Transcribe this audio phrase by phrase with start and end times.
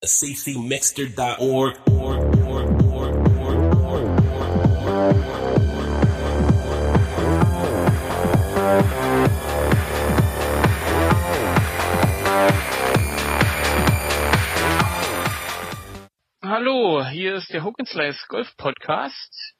[0.00, 1.76] ccmixter.org.
[16.42, 19.56] Hallo, hier ist der Hook Slice Golf Podcast.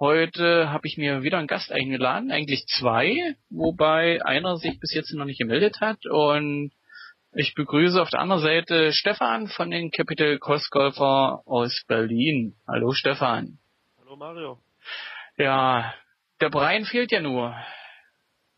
[0.00, 5.12] Heute habe ich mir wieder einen Gast eingeladen, eigentlich zwei, wobei einer sich bis jetzt
[5.12, 6.72] noch nicht gemeldet hat und
[7.36, 12.54] ich begrüße auf der anderen Seite Stefan von den Capital Cross Golfer aus Berlin.
[12.66, 13.58] Hallo Stefan.
[13.98, 14.58] Hallo Mario.
[15.36, 15.94] Ja,
[16.40, 17.56] der Brian fehlt ja nur.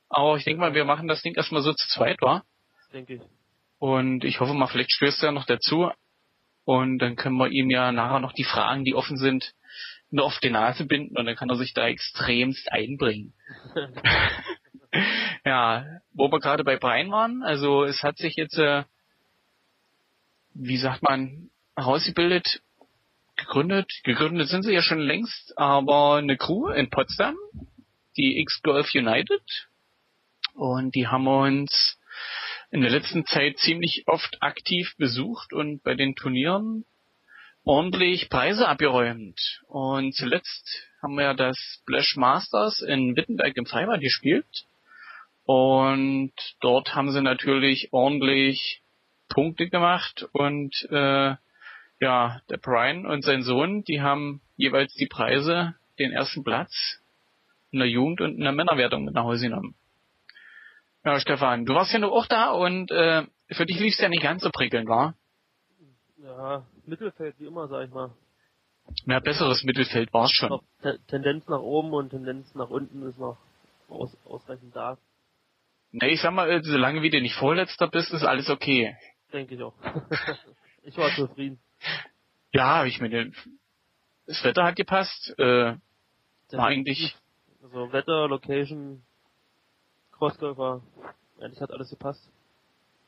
[0.08, 2.42] Aber ich denke mal, wir machen das Ding erstmal so zu zweit, wa?
[2.92, 3.22] Denke ich.
[3.78, 5.90] Und ich hoffe mal, vielleicht stößt er noch dazu.
[6.64, 9.52] Und dann können wir ihm ja nachher noch die Fragen, die offen sind,
[10.10, 13.34] nur auf die Nase binden und dann kann er sich da extremst einbringen.
[15.44, 18.84] ja, wo wir gerade bei Brian waren, also es hat sich jetzt, äh,
[20.54, 22.62] wie sagt man, herausgebildet,
[23.36, 27.36] gegründet, gegründet sind sie ja schon längst, aber eine Crew in Potsdam,
[28.16, 29.42] die X-Golf United,
[30.54, 31.98] und die haben uns
[32.70, 36.84] in der letzten Zeit ziemlich oft aktiv besucht und bei den Turnieren
[37.64, 39.38] ordentlich Preise abgeräumt.
[39.68, 44.46] Und zuletzt haben wir das Splash Masters in Wittenberg im Freibad gespielt.
[45.46, 48.82] Und dort haben sie natürlich ordentlich
[49.28, 51.34] Punkte gemacht und äh,
[52.00, 57.00] ja, der Brian und sein Sohn, die haben jeweils die Preise, den ersten Platz
[57.70, 59.74] in der Jugend und in der Männerwertung mit nach Hause genommen.
[61.04, 64.08] Ja, Stefan, du warst ja nur auch da und äh, für dich lief es ja
[64.08, 65.14] nicht ganz so prickelnd, war?
[66.18, 68.10] Ja, Mittelfeld wie immer, sag ich mal.
[69.04, 70.60] Mehr besseres Mittelfeld war es schon.
[71.08, 73.38] Tendenz nach oben und Tendenz nach unten ist noch
[73.88, 74.98] aus ausreichend da.
[75.98, 78.94] Ne, ich sag mal, äh, solange wie du nicht Vorletzter bist, ist alles okay.
[79.32, 79.74] Denke ich auch.
[80.82, 81.58] ich war zufrieden.
[82.52, 83.32] Ja, ich meine,
[84.26, 85.34] das Wetter hat gepasst.
[85.38, 85.76] Äh,
[86.52, 87.16] war eigentlich,
[87.62, 89.02] Also Wetter, Location,
[90.12, 90.82] Crossgolfer,
[91.40, 92.30] eigentlich hat alles gepasst.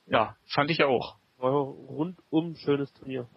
[0.06, 1.16] ja, fand ich ja auch.
[1.36, 3.28] War rundum schönes Turnier.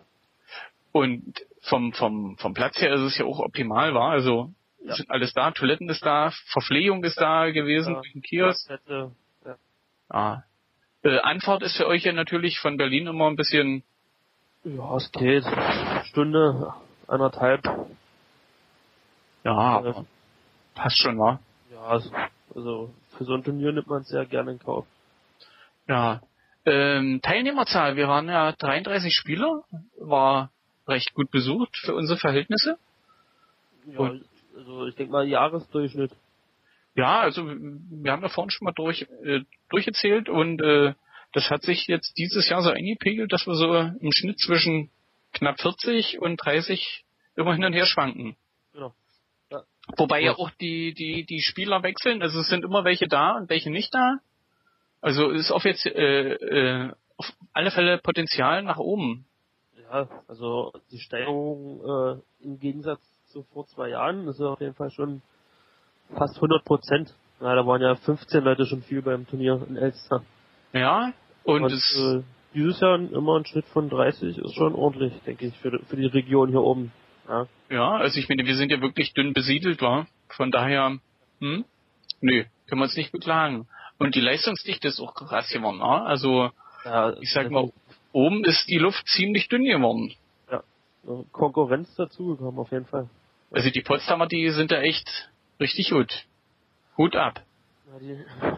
[0.94, 4.12] Und vom, vom, vom Platz her ist es ja auch optimal, war.
[4.12, 4.96] Also Ja.
[4.96, 8.22] sind alles da, Toiletten ist da, Verpflegung ist da gewesen, Ja.
[8.22, 8.70] Kiosk.
[10.12, 10.44] Ja.
[11.04, 11.10] Ja.
[11.10, 13.84] Äh, Anfahrt ist für euch ja natürlich von Berlin immer ein bisschen,
[14.64, 15.44] ja, es geht.
[16.06, 16.74] Stunde,
[17.08, 17.64] anderthalb.
[19.44, 20.06] ja, aber
[20.76, 21.40] passt schon, war.
[21.72, 22.12] Ja, es-
[22.54, 24.86] also für so ein Turnier nimmt man es sehr gerne in Kauf.
[25.88, 26.22] Ja.
[26.66, 29.64] Ähm, Teilnehmerzahl, wir waren ja 33 Spieler,
[29.98, 30.52] war
[30.88, 32.78] recht gut besucht für unsere Verhältnisse.
[33.88, 36.12] Ja, Und- also ich denke mal Jahresdurchschnitt.
[36.94, 40.94] Ja, also wir haben ja vorhin schon mal durch, äh, durchgezählt und äh,
[41.34, 44.90] das hat sich jetzt dieses Jahr so eingepegelt, dass wir so im Schnitt zwischen
[45.34, 47.06] knapp 40 und 30
[47.36, 48.36] immer hin und her schwanken.
[48.74, 48.94] Genau.
[49.98, 50.38] Wobei ja Ja.
[50.38, 53.94] auch die, die, die Spieler wechseln, also es sind immer welche da und welche nicht
[53.94, 54.20] da.
[55.02, 59.26] Also ist auf jetzt äh, äh, auf alle Fälle Potenzial nach oben.
[59.82, 64.76] Ja, also die Steigerung äh, im Gegensatz zu vor zwei Jahren ist ja auf jeden
[64.76, 65.22] Fall schon
[66.16, 67.16] fast 100 Prozent.
[67.42, 70.24] Ja, da waren ja 15 Leute schon viel beim Turnier in Elster.
[70.74, 71.12] Ja,
[71.44, 72.22] und, Und es, äh,
[72.54, 76.06] dieses Jahr immer ein Schnitt von 30 ist schon ordentlich, denke ich, für, für die
[76.06, 76.92] Region hier oben.
[77.28, 80.08] Ja, ja, also ich meine, wir sind ja wirklich dünn besiedelt, war.
[80.30, 81.00] Von daher,
[81.40, 81.66] hm,
[82.22, 83.68] nö, können wir uns nicht beklagen.
[83.98, 86.06] Und die Leistungsdichte ist auch krass geworden, ne?
[86.06, 86.52] Also
[86.86, 87.72] ja ich sag mal,
[88.12, 90.14] oben ist die Luft ziemlich dünn geworden.
[91.04, 93.10] also Konkurrenz dazugekommen, auf jeden Fall.
[93.52, 96.26] Also die Potsdamer, die sind da echt richtig gut.
[97.02, 97.42] Hut ab.
[97.92, 98.10] Ja, die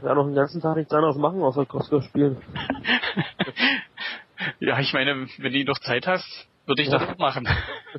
[0.03, 2.43] werden noch den ganzen Tag nichts anderes machen, außer Crossgolf spielen.
[4.59, 6.27] ja, ich meine, wenn du noch Zeit hast,
[6.65, 6.99] würde ich Ja.
[6.99, 7.47] das auch machen.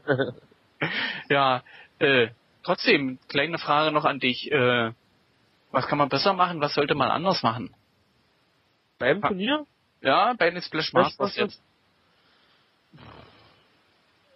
[1.31, 1.62] ja,
[1.99, 2.28] äh,
[2.62, 4.53] trotzdem, kleine Frage noch an dich.
[4.53, 4.93] Äh,
[5.72, 6.61] was kann man besser machen?
[6.61, 7.75] Was sollte man anders machen?
[8.99, 9.65] Beim Turnier?
[10.03, 11.37] Ja, bei den Splash Masters?
[11.37, 11.62] jetzt.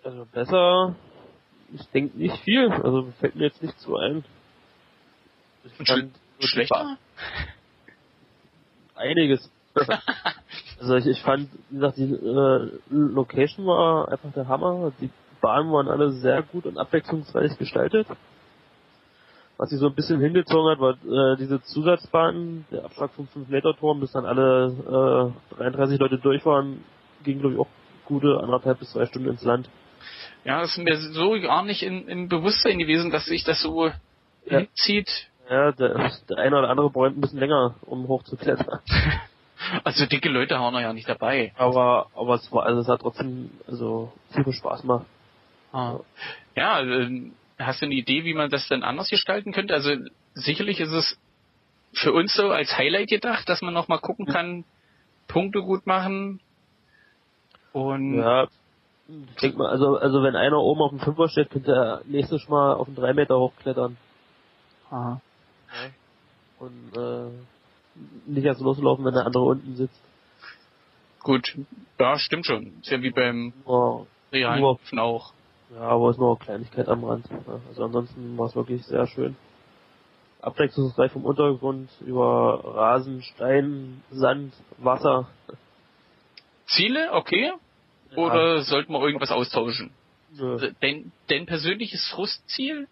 [0.02, 0.96] Also besser,
[1.75, 2.72] ich denke nicht viel.
[2.72, 4.25] Also fällt mir jetzt nicht so ein.
[5.79, 6.99] Ich Und die Schlechter?
[8.94, 9.50] Einiges.
[10.81, 14.93] also ich, ich fand, wie gesagt, die äh, Location war einfach der Hammer.
[15.00, 15.11] Die
[15.41, 18.06] Bahnen waren alle sehr gut und abwechslungsreich gestaltet.
[19.56, 24.00] Was sie so ein bisschen hingezogen hat, war äh, diese Zusatzbahnen, der Abschlag vom 5-Meter-Turm,
[24.00, 26.85] bis dann alle äh, 33 Leute durch waren,
[27.25, 27.67] ging glaube ich auch
[28.05, 29.69] gute anderthalb bis zwei Stunden ins Land.
[30.44, 33.87] Ja, das ist mir so gar nicht in, im Bewusstsein gewesen, dass sich das so
[34.47, 34.61] Ja.
[34.61, 35.29] hinzieht.
[35.50, 38.81] Ja, der, der eine oder andere bräumt ein bisschen länger, um hochzuklettern.
[39.83, 41.53] Also dicke Leute waren ja nicht dabei.
[41.56, 45.05] Aber, aber es war, also es hat trotzdem, also, viel Spaß gemacht.
[45.73, 45.97] Ah.
[46.55, 49.75] Ja, äh, hast du eine Idee, wie man das denn anders gestalten könnte?
[49.75, 49.91] Also
[50.35, 51.19] sicherlich ist es
[51.93, 54.65] für uns so als Highlight gedacht, dass man noch mal gucken kann,
[55.27, 56.41] Punkte gut machen.
[57.73, 58.47] Und Ja,
[59.41, 62.75] ich mal, also, also wenn einer oben auf dem Fünfer steht, könnte er nächstes Mal
[62.75, 63.97] auf den drei Meter hochklettern.
[64.91, 65.19] ah.
[66.59, 67.31] Und, äh,
[68.26, 70.00] nicht erst loslaufen, wenn der andere unten sitzt.
[71.23, 71.56] gut,
[71.99, 72.81] ja, stimmt schon.
[72.81, 75.32] Ist ja wie beim Nur, realen Nur- auch.
[75.75, 77.26] ja, aber es ist nur eine Kleinigkeit am Rand.
[77.31, 79.37] Ja, Also ansonsten war es wirklich sehr schön.
[80.41, 85.29] Abwechslungsreich vom Untergrund über Rasen, Stein, Sand, Wasser.
[86.67, 87.53] Ziele, okay?
[88.17, 89.91] Oder sollten wir irgendwas austauschen?
[90.81, 92.87] Dein, dein persönliches Frustziel?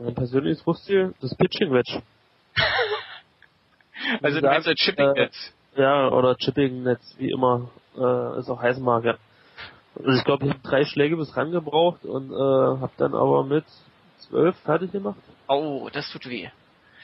[0.00, 2.02] Mein persönliches Frustziel, das Pitching Wedge.
[4.22, 5.52] Also du meinst ein Chipping äh, Netz?
[5.76, 9.18] Ja, oder Chipping Netz, wie immer, äh, es auch heißen mag, ja.
[9.94, 13.44] Also ich glaube, ich habe drei Schläge bis ran gebraucht und äh, habe dann aber
[13.44, 13.64] mit
[14.18, 15.20] zwölf fertig gemacht.
[15.48, 16.48] Oh, das tut weh.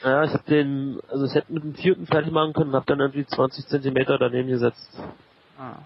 [0.03, 2.99] Ja, ich habe den, also ich hätte mit dem vierten fertig machen können, habe dann
[2.99, 4.99] irgendwie 20 Zentimeter daneben gesetzt.
[5.57, 5.77] Ah.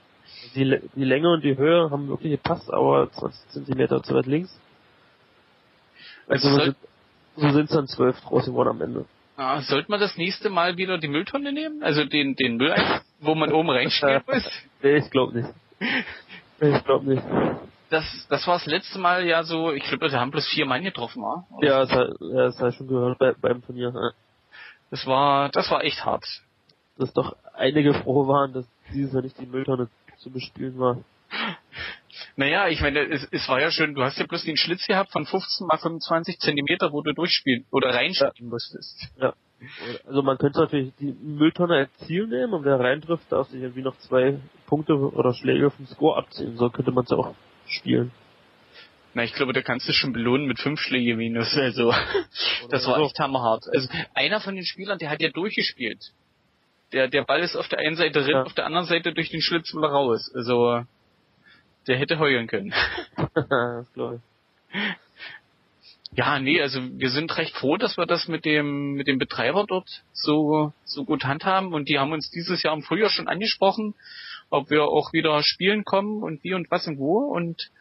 [0.55, 4.57] Die, die Länge und die Höhe haben wirklich gepasst, aber 20 Zentimeter zu weit links.
[6.27, 6.73] Also Also
[7.35, 9.05] so sind, sind's dann zwölf draus geworden am Ende.
[9.37, 11.83] ah, sollte man das nächste Mal wieder die Mülltonne nehmen?
[11.83, 14.43] Also den, den Mülleimer, wo man oben reinstellen muss?
[14.81, 15.49] Nee, ich glaube nicht.
[16.59, 17.23] Ich glaube nicht.
[17.89, 20.83] Das, das war das letzte Mal ja so, ich glaube, wir haben bloß vier Mann
[20.83, 21.45] getroffen, war?
[21.61, 23.91] Ja, das, hat- ja, das habe ich schon gehört bei, beim Turnier.
[23.93, 24.11] ja.
[24.91, 26.23] Das war, das war echt hart.
[26.97, 29.87] Dass doch einige froh waren, dass dieses Jahr nicht die Mülltonne
[30.17, 30.97] zu bespielen war.
[32.41, 35.11] Naja, ich meine, es, es war ja schön, du hast ja bloß den Schlitz gehabt
[35.11, 39.07] von 15 mal 25 Zentimeter, wo du durchspielen oder reinspielen musstest.
[39.21, 39.33] Ja.
[40.07, 43.83] Also man könnte natürlich die Mülltonne als Ziel nehmen und wer reintrifft, darf sich irgendwie
[43.83, 46.57] noch zwei Punkte oder Schläge vom Score abziehen.
[46.57, 47.35] So könnte man es auch
[47.67, 48.09] spielen.
[49.13, 51.55] Na, ich glaube, da kannst du schon belohnen mit fünf Schläge minus.
[51.55, 51.93] Also,
[52.71, 53.05] das war so.
[53.05, 53.65] echt hammerhart.
[53.71, 56.11] Also, einer von den Spielern, der hat ja durchgespielt.
[56.91, 58.43] Der, der Ball ist auf der einen Seite drin, Ja.
[58.43, 60.31] auf der anderen Seite durch den Schlitz wieder raus.
[60.33, 60.85] Also,
[61.87, 62.73] der hätte heulen können.
[63.33, 64.81] das glaube ich.
[66.13, 69.65] Ja, nee, also wir sind recht froh, dass wir das mit dem mit dem Betreiber
[69.65, 73.95] dort so so gut handhaben und die haben uns dieses Jahr im Frühjahr schon angesprochen,
[74.49, 77.71] ob wir auch wieder spielen kommen und wie und was und wo und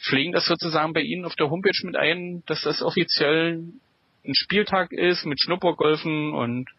[0.00, 3.62] pflegen das sozusagen bei ihnen auf der Homepage mit ein, dass das offiziell
[4.24, 6.70] ein Spieltag ist mit Schnuppergolfen und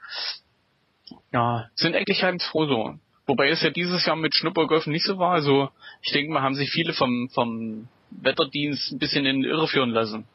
[1.31, 2.99] ja, sind eigentlich ganz froh so.
[3.27, 5.31] Wobei es ja dieses Jahr mit Schnuppergolfen nicht so war.
[5.31, 5.69] Also
[6.01, 9.89] ich denke mal, haben sich viele vom vom Wetterdienst ein bisschen in die Irre führen
[9.89, 10.25] lassen.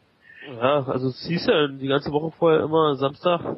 [0.46, 3.56] Ja, also es hieß ja die ganze Woche vorher immer Samstag.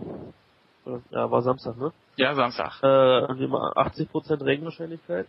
[1.10, 1.92] Ja, war Samstag, ne?
[2.16, 2.82] Ja, Samstag.
[2.82, 5.26] Äh, mal 80% Regenwahrscheinlichkeit.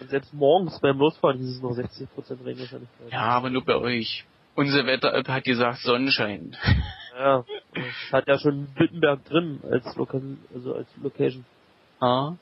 [0.00, 3.10] Und selbst morgens beim Losfahren hieß es noch 60% Regenwahrscheinlichkeit.
[3.10, 4.24] Ja, aber nur bei euch.
[4.54, 6.56] Unsere Wetter-App hat gesagt Sonnenschein.
[7.14, 7.44] Ja,
[7.74, 10.22] es hat ja schon Wittenberg drin als Lokal,
[10.54, 11.44] also als Location.
[12.00, 12.32] Ah.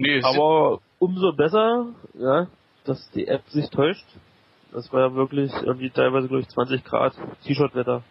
[0.00, 2.46] Nee, Aber umso besser, ja,
[2.84, 4.06] dass die App sich täuscht.
[4.72, 7.12] Das war ja wirklich irgendwie teilweise, glaube ich, 20 Grad
[7.44, 8.02] T-Shirt-Wetter.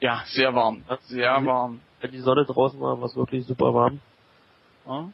[0.00, 0.82] ja, sehr warm.
[1.02, 1.80] Sehr warm.
[2.00, 4.00] Wenn die Sonne draußen war, war es wirklich super warm.
[4.84, 5.12] Und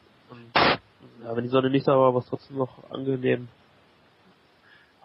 [0.55, 3.47] ja, wenn die Sonne nicht da war, war es trotzdem noch angenehm.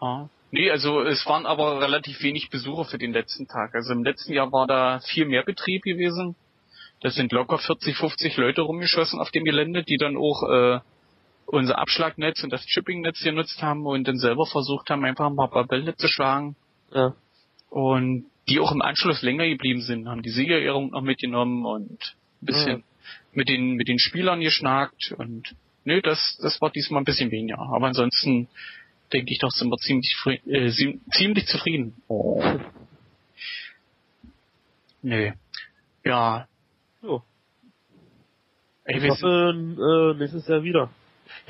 [0.00, 0.28] Ah.
[0.50, 3.74] Nee, also es waren aber relativ wenig Besucher für den letzten Tag.
[3.74, 6.36] Also im letzten Jahr war da viel mehr Betrieb gewesen.
[7.02, 10.80] Da sind locker 40, 50 Leute rumgeschossen auf dem Gelände, die dann auch äh,
[11.50, 15.66] unser Abschlagnetz und das Chippingnetz genutzt haben und dann selber versucht haben, einfach ein paar
[15.66, 16.56] Bälle zu schlagen.
[16.92, 17.14] Ja,
[17.70, 22.46] Und die auch im Anschluss länger geblieben sind, haben die Siegerehrung noch mitgenommen und ein
[22.46, 22.84] bisschen
[23.32, 27.58] mit den mit den Spielern geschnackt und nö, das das war diesmal ein bisschen weniger.
[27.58, 28.48] Aber ansonsten
[29.12, 30.14] denke ich doch sind wir ziemlich
[30.46, 31.94] äh, zie- ziemlich zufrieden.
[32.08, 32.42] Oh.
[35.02, 35.30] Nö.
[36.04, 36.46] Ja.
[37.02, 37.22] so.
[38.86, 40.90] Ich sind, hoffe, äh, nächstes Jahr wieder.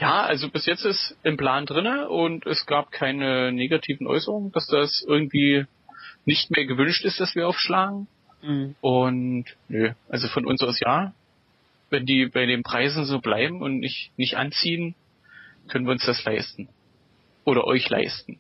[0.01, 4.67] Ja, also bis jetzt ist im Plan drinne und es gab keine negativen Äußerungen, dass
[4.67, 5.67] das irgendwie
[6.25, 8.07] nicht mehr gewünscht ist, dass wir aufschlagen.
[8.43, 8.77] Mhm.
[8.81, 11.13] Und nö, also von uns aus ja.
[11.91, 14.95] Wenn die bei den Preisen so bleiben und nicht, nicht anziehen,
[15.69, 16.69] können wir uns das leisten.
[17.45, 18.39] Oder euch leisten.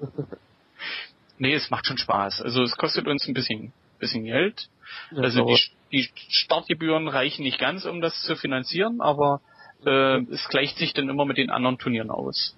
[1.38, 2.42] nee, es macht schon Spaß.
[2.42, 4.68] Also es kostet uns ein bisschen, bisschen Geld.
[5.10, 5.60] Ja, Also die,
[5.92, 9.40] die Startgebühren reichen nicht ganz, um das zu finanzieren, aber
[9.84, 12.56] äh, es gleicht sich dann immer mit den anderen Turnieren aus.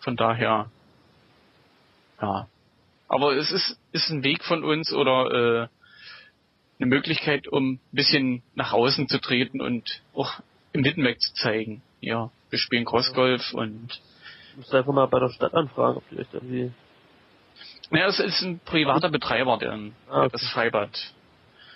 [0.00, 0.70] Von daher,
[2.20, 2.48] ja.
[3.08, 5.30] Aber es ist, ist ein Weg von uns oder
[5.64, 5.68] äh,
[6.78, 10.32] eine Möglichkeit, um ein bisschen nach außen zu treten und auch
[10.72, 11.82] im Wittenberg zu zeigen.
[12.00, 14.00] Ja, wir spielen Crossgolf und
[14.52, 16.72] Du musst einfach mal bei der Stadt anfragen, ob die euch irgendwie.
[17.90, 19.72] ja, es ist ein privater Betreiber, der,
[20.08, 20.28] Ah, okay.
[20.32, 20.90] das Freibad.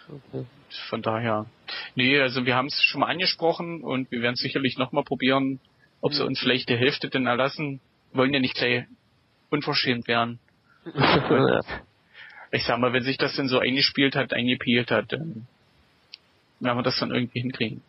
[0.08, 0.46] Okay.
[0.88, 1.46] Von daher.
[1.94, 5.60] Nee, also wir haben es schon mal angesprochen und wir werden sicherlich nochmal probieren,
[6.00, 6.28] ob sie Mhm.
[6.28, 7.80] uns vielleicht die Hälfte denn erlassen.
[8.12, 8.84] Wollen ja nicht gleich
[9.50, 10.38] unverschämt werden.
[12.50, 15.46] Ich sag mal, wenn sich das denn so eingespielt hat, eingepielt hat, dann
[16.60, 17.82] werden wir das dann irgendwie hinkriegen.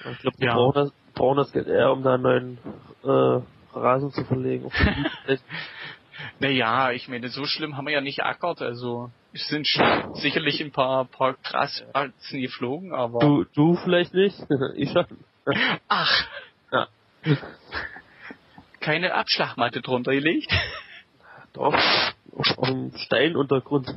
[0.00, 0.54] Ich glaube, wir Ja.
[0.54, 2.58] brauchen, das, brauchen das Geld eher, um da einen neuen
[3.04, 3.42] äh,
[3.78, 4.68] Rasen zu verlegen.
[6.40, 9.66] Naja, ich meine, so schlimm haben wir ja nicht ackert, also es sind
[10.14, 14.36] sicherlich ein paar, paar Graswarzen geflogen, aber du, du vielleicht nicht,
[14.74, 15.06] ich schon.
[15.88, 16.26] ach,
[16.72, 16.88] Ja.
[18.80, 20.52] keine Abschlagmatte drunter gelegt.
[21.52, 21.74] Doch,
[22.36, 23.88] auf, dem Steinuntergrund.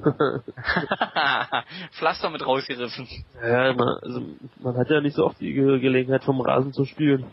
[1.91, 3.07] Pflaster mit rausgerissen.
[3.41, 4.21] ja, man, also,
[4.59, 7.25] man hat ja nicht so oft die Ge Gelegenheit vom Rasen zu spielen.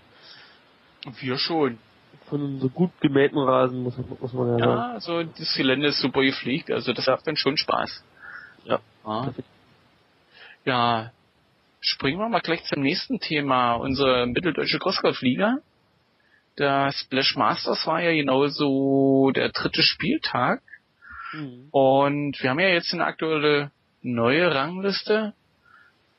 [1.21, 1.79] Wir schon.
[2.31, 4.71] Von einem so gut gemähten Rasen, muss, muss man ja, sagen.
[4.71, 8.03] Ja, also das Gelände ist super gepflegt, also das macht dann schon Spaß.
[8.65, 8.81] Ja.
[9.05, 9.35] Ja.
[10.65, 11.11] ja,
[11.81, 15.59] springen wir mal gleich zum nächsten Thema, unsere mitteldeutsche Crossgolf-Liga.
[16.59, 20.63] Der Splash Masters war ja genauso der dritte Spieltag
[21.33, 21.69] Mhm.
[21.71, 23.71] und wir haben ja jetzt eine aktuelle
[24.03, 25.33] neue Rangliste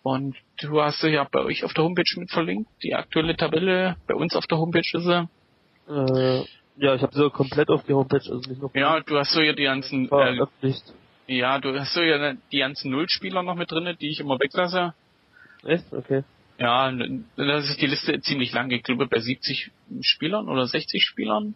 [0.03, 3.97] und du hast sie ja bei euch auf der Homepage mit verlinkt, die aktuelle Tabelle,
[4.07, 5.27] bei uns auf der Homepage ist sie.
[5.91, 6.45] Äh,
[6.77, 9.41] ja, ich habe sie komplett auf die Homepage, also nicht noch Ja, du hast so
[9.41, 10.37] ja die ganzen, äh,
[11.27, 14.93] ja, du hast so ja die ganzen Nullspieler noch mit drinne, die ich immer weglasse.
[15.63, 15.91] Echt?
[15.91, 16.23] Okay.
[16.57, 16.91] Ja,
[17.35, 18.69] das ist die Liste ziemlich lang.
[18.71, 19.71] Ich glaube bei 70
[20.01, 21.55] Spielern oder 60 Spielern.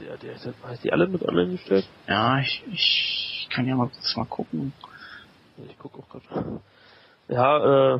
[0.00, 1.86] Der, der ist, hast die alle mit online gestellt?
[2.06, 4.72] Ja, ich, ich kann ja mal kurz mal gucken.
[5.68, 6.60] Ich gucke auch gerade.
[7.28, 7.98] Ja, äh,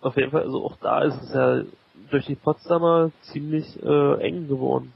[0.00, 1.62] auf jeden Fall, also auch da ist es ja
[2.10, 4.92] durch die Potsdamer ziemlich äh, eng geworden.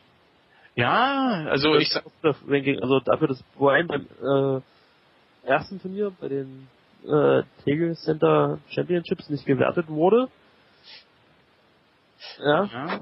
[0.75, 6.69] Ja, also ich sag, also dafür, dass Brian beim äh, ersten Turnier bei den
[7.07, 10.29] äh, Tegel Center Championships nicht gewertet wurde.
[12.39, 12.65] Ja.
[12.65, 13.01] ja,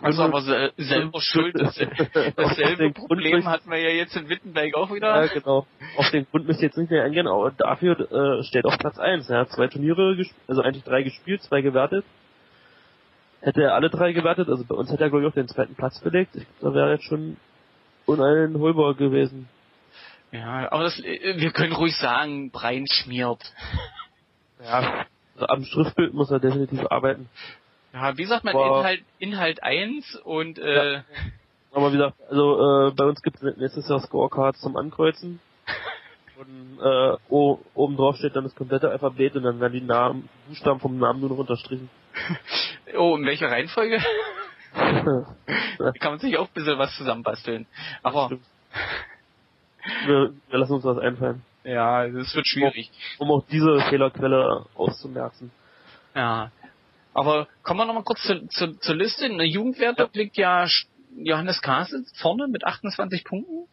[0.00, 1.54] also aber sel selber schuld.
[1.58, 1.78] Das,
[2.36, 5.28] dasselbe Problem hatten wir ja jetzt in Wittenberg auch Ja, wieder.
[5.28, 5.66] genau.
[5.96, 8.98] Auf den Grund müsst ihr jetzt nicht mehr eingehen, aber dafür äh, steht auch Platz
[8.98, 9.28] 1.
[9.28, 12.04] Er hat zwei Turniere, also eigentlich drei gespielt, zwei gewertet.
[13.44, 15.74] Hätte er alle drei gewertet, also bei uns hätte er glaube ich auch den zweiten
[15.74, 16.34] Platz belegt.
[16.34, 17.36] Ich glaube, da wäre jetzt schon
[18.06, 19.50] uneinholbar gewesen.
[20.32, 23.42] Ja, aber das, äh, wir können ruhig sagen, Brein schmiert.
[24.64, 25.04] Ja.
[25.34, 27.28] Also am Schriftbild muss er definitiv arbeiten.
[27.92, 28.78] Ja, wie sagt man, Boah.
[28.78, 31.02] Inhalt, Inhalt 1 und äh,
[31.70, 35.40] Aber wie gesagt, also äh, bei uns gibt es nächstes Jahr Scorecards zum Ankreuzen.
[36.36, 40.80] Und äh, oben drauf steht dann das komplette Alphabet und dann werden die Namen, Buchstaben
[40.80, 41.88] vom Namen nur noch unterstrichen.
[42.96, 44.02] oh, in welcher Reihenfolge?
[44.74, 47.66] Da kann man sich auch ein bisschen was zusammenbasteln.
[48.02, 48.30] Aber
[50.06, 52.90] wir, wir lassen uns was einfallen, ja, das wird schwierig.
[53.18, 55.50] um auch diese Fehlerquelle auszumerzen.
[56.14, 56.50] Ja.
[57.14, 59.26] Aber kommen wir nochmal kurz zu, zu, zur Liste.
[59.26, 60.66] In der Jugendwertung liegt ja
[61.16, 63.68] Johannes Kase vorne mit 28 Punkten.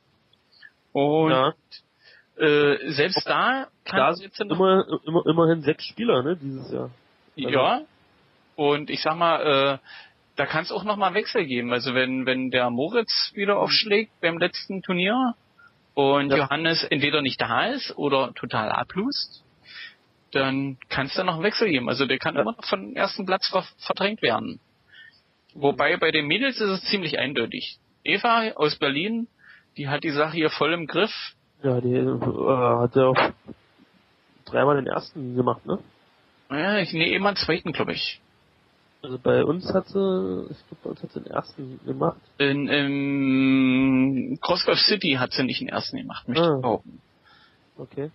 [0.94, 1.54] Und ja,
[2.38, 6.92] äh, selbst da kann da es sind immer, immer, immerhin sechs Spieler, ne, dieses Jahr.
[7.36, 7.82] ja.
[8.62, 9.78] Und ich sag mal, äh,
[10.36, 11.74] da kann es auch nochmal Wechsel geben.
[11.74, 15.34] Also wenn, wenn der Moritz wieder aufschlägt beim letzten Turnier
[15.96, 16.38] und Ja.
[16.38, 19.44] Johannes entweder nicht da ist oder total ablust,
[20.32, 21.90] dann kann es da noch einen Wechsel geben.
[21.90, 22.42] Also der kann Ja.
[22.42, 24.60] immer noch von dem ersten Platz ver verdrängt werden.
[25.56, 27.80] Wobei bei den Mädels ist es ziemlich eindeutig.
[28.04, 29.28] Eva aus Berlin,
[29.76, 31.12] die hat die Sache hier voll im Griff.
[31.64, 32.20] Ja, die äh,
[32.84, 33.32] hat ja auch
[34.46, 35.80] dreimal den ersten gemacht, ne?
[36.52, 38.22] Ja, ich nehme immer einen zweiten, glaube ich.
[39.04, 42.20] Also bei uns hat sie, ich glaube bei uns hat sie den ersten gemacht.
[42.38, 46.56] In, in Crossgolf City hat sie nicht den ersten gemacht, möchte Ah.
[46.56, 47.02] ich behaupten.
[47.78, 48.12] Okay.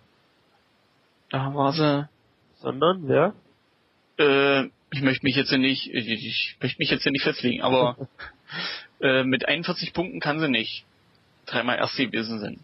[1.29, 2.07] Da war sie,
[2.61, 3.33] Sondern, wer?
[4.17, 7.97] äh, ich möchte mich jetzt nicht, ich, ich möchte mich jetzt nicht festlegen, aber
[9.01, 10.85] äh, mit 41 Punkten kann sie nicht
[11.47, 12.59] dreimal erste gewesen sind.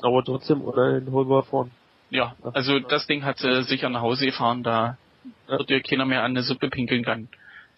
[0.00, 1.70] Aber trotzdem uneinholbar vorn.
[2.10, 4.98] Ja, also das Ding hat sie sicher nach Hause gefahren, da
[5.46, 7.28] Wird ihr keiner mehr an eine Suppe pinkeln kann.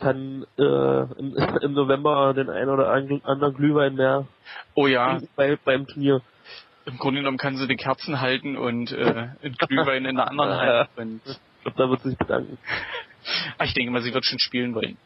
[0.00, 4.26] Kann äh, im, im November den einen oder anderen Glühwein mehr
[4.74, 6.20] Oh ja, bei, beim Turnier.
[6.86, 10.50] im Grunde genommen kann sie die Kerzen halten und äh, ein Glühwein in der anderen
[10.50, 10.78] Ja.
[10.80, 10.88] Hand.
[10.96, 12.58] Und, Ich glaube, da wird sie sich bedanken.
[13.56, 14.98] Ah, ich denke mal, sie wird schon spielen wollen.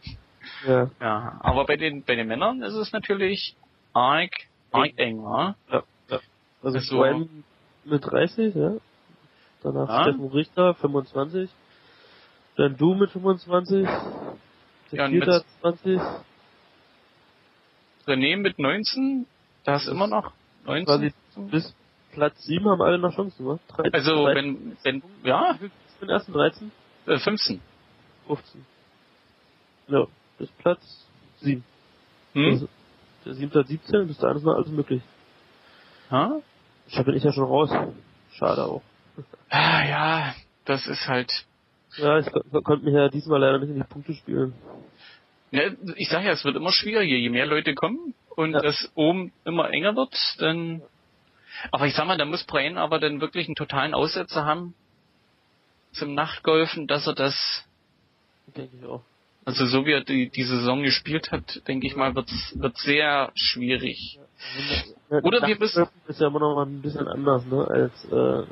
[0.67, 0.91] Ja.
[1.01, 3.55] Ja, aber bei den bei den Männern ist es natürlich
[3.93, 4.33] arg,
[4.73, 5.55] arg eng, wa?
[5.71, 6.19] ja, ja.
[6.61, 7.29] Also Also-
[7.85, 8.73] mit 30, ja.
[9.63, 10.03] Danach Ja.
[10.03, 11.49] Steffen Richter, 25.
[12.59, 13.89] Dann du mit 25.
[14.91, 16.01] Ja, und mit 20,
[18.07, 19.27] René mit 19,
[19.65, 20.33] da ist immer noch
[20.65, 20.85] 19.
[20.87, 21.13] quasi
[21.51, 21.73] bis
[22.11, 23.61] Platz 7 haben alle noch Chancen, ne?
[23.69, 24.35] 13, Also 13,
[24.83, 26.73] wenn, wenn, ja, ist den ersten 13?
[27.07, 27.61] äh, 15.
[28.27, 28.67] 15.
[29.87, 30.07] Ja,
[30.39, 31.07] bis Platz
[31.41, 31.63] 7.
[32.33, 32.45] Hm?
[32.45, 32.69] Also,
[33.25, 33.65] der 7.
[33.67, 35.03] 17, bis dahin ist noch alles möglich.
[36.11, 36.41] Ja?
[36.93, 37.71] Da bin ich ja schon raus.
[38.33, 38.83] Schade auch.
[39.49, 40.35] Ah, ja,
[40.65, 41.31] das ist halt,
[41.97, 44.55] Ja, ich ko konnte mich ja diesmal leider nicht in die Punkte spielen.
[45.51, 48.61] ne, ich sag ja, es wird immer schwieriger, je mehr Leute kommen und Ja.
[48.61, 50.83] das oben immer enger wird, dann,
[51.73, 54.75] aber ich sag mal, da muss Brian aber dann wirklich einen totalen Aussetzer haben
[55.93, 57.65] zum Nachtgolfen, dass er das,
[58.57, 59.03] Denke ich auch.
[59.45, 63.33] also so wie er die, die Saison gespielt hat, denke ich mal, wird's, wird sehr
[63.35, 64.19] schwierig.
[65.11, 68.47] Ja, Oder wir Nachtgolfen ist ja immer noch mal ein bisschen anders, ne, als äh,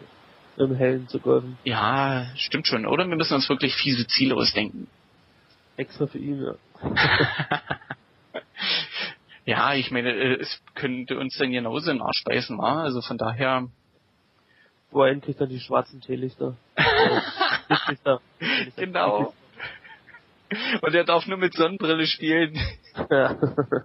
[0.57, 1.59] im Hellen zu golfen.
[1.65, 2.87] Ja, stimmt schon.
[2.87, 4.89] Oder wir müssen uns wirklich fiese Ziele ausdenken.
[5.77, 6.55] Extra für ihn, ja.
[9.47, 12.83] Ja, ich meine, äh, es könnte uns dann genauso in den Arsch beißen, wa?
[12.83, 13.69] Also von daher,
[14.91, 16.57] Brian kriegt dann die schwarzen Teelichter.
[17.69, 18.21] Lichtlichter.
[18.77, 19.33] Genau.
[20.81, 22.59] Und er darf nur mit Sonnenbrille spielen.
[23.11, 23.37] Ja.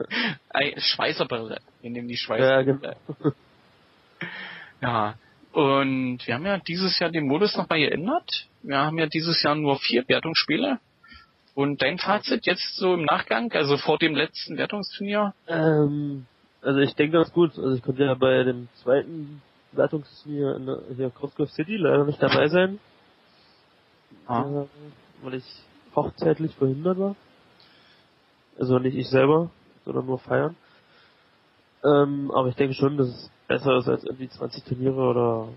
[0.50, 1.60] Ei, Schweißerbrille.
[1.82, 2.96] Wir nehmen die ja, Schweißerbrille.
[3.10, 3.34] genau.
[4.82, 5.16] Ja.
[5.54, 8.48] Und wir haben ja dieses Jahr den Modus nochmal geändert.
[8.64, 10.80] Wir haben ja dieses Jahr nur vier Wertungsspiele.
[11.54, 15.34] Und dein Fazit jetzt so im Nachgang, also vor dem letzten Wertungsturnier?
[15.48, 16.26] Ähm,
[16.62, 17.58] also ich denke ganz gut.
[17.58, 19.42] Also ich konnte ja bei dem zweiten
[19.74, 22.80] Wertungsturnier in der- hier Crossgrove City leider nicht dabei sein.
[24.30, 24.64] Ja.
[24.64, 24.66] äh,
[25.24, 25.46] weil ich
[25.96, 27.16] hochzeitlich verhindert war.
[28.58, 29.50] Also nicht ich selber,
[29.84, 30.56] sondern nur feiern.
[31.84, 35.48] Ähm, aber ich denke schon, dass es besser ist als irgendwie 20 Turniere oder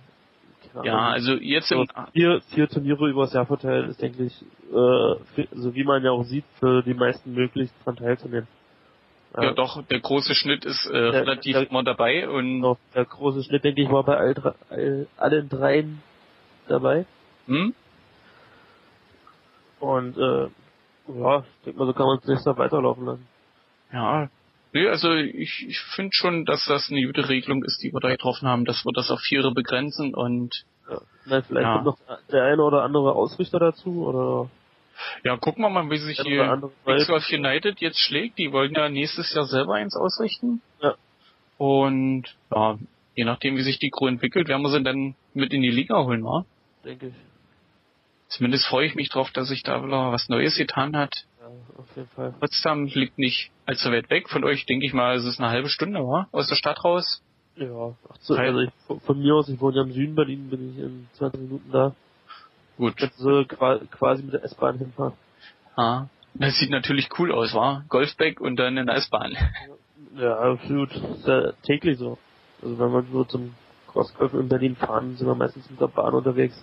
[0.72, 5.46] keine Ja, also jetzt im, vier, vier Turniere übers Jahr verteilt ist, denke ich, äh,
[5.54, 8.48] so wie man ja auch sieht, für die meisten möglich dran teilzunehmen.
[9.36, 11.62] ja doch, der große Schnitt ist äh, Ja, relativ ja.
[11.62, 15.48] immer dabei und Genau, der große Schnitt, denke ich, war bei all, drei- all, allen
[15.48, 16.02] dreien
[16.68, 17.06] dabei.
[17.46, 17.74] hm?
[19.80, 20.48] Und äh,
[21.20, 23.26] ja, ich denke mal, so kann man es nächstes Jahr weiterlaufen lassen.
[23.92, 24.28] Ja.
[24.74, 28.08] Nee, also ich, ich finde schon, dass das eine gute Regelung ist, die wir da
[28.08, 31.00] getroffen haben, dass wir das auf Viere begrenzen und Ja.
[31.26, 31.72] Na, vielleicht Ja.
[31.74, 31.98] kommt noch
[32.30, 34.50] der eine oder andere Ausrichter dazu oder
[35.24, 38.38] ja, gucken wir mal, wie sich Big 12 United jetzt schlägt.
[38.38, 40.60] Die wollen ja nächstes Jahr selber eins ausrichten.
[40.80, 40.94] Ja.
[41.56, 42.78] Und ja,
[43.14, 46.02] je nachdem, wie sich die Crew entwickelt, werden wir sie dann mit in die Liga
[46.02, 46.44] holen, wa?
[46.84, 47.14] denke ich.
[48.28, 51.24] Zumindest freue ich mich drauf, dass sich da wieder was Neues getan hat.
[51.44, 52.32] Ja, auf jeden Fall.
[52.40, 54.28] Potsdam liegt nicht allzu weit weg.
[54.30, 56.26] Von euch denke ich mal, es ist eine halbe Stunde, wa?
[56.32, 57.22] Aus der Stadt raus.
[57.56, 60.48] Ja, ach so, also ich, von- von mir aus, ich wohne ja im Süden Berlin,
[60.48, 61.94] bin ich in 20 Minuten da.
[62.78, 62.98] Gut.
[63.00, 65.12] Jetzt so qua- quasi mit der S-Bahn hinfahren.
[65.76, 66.08] Ja.
[66.34, 67.84] Das sieht natürlich cool aus, wa?
[67.88, 69.36] Golfback und dann in der S-Bahn.
[70.16, 70.90] Ja, absolut.
[70.92, 72.18] Ist ja täglich so.
[72.62, 73.54] Also wenn wir so zum
[73.88, 76.60] Crossgolf in Berlin fahren, sind wir meistens mit der Bahn unterwegs.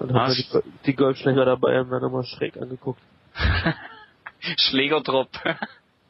[0.00, 3.00] Dann Ah, haben wir die, die Golfschläger dabei und werden immer schräg angeguckt.
[4.58, 5.30] Schlägerdrop.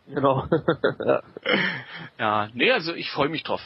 [0.09, 0.47] Genau.
[1.05, 1.23] ja.
[2.19, 3.62] ja, nee, also ich freue mich drauf.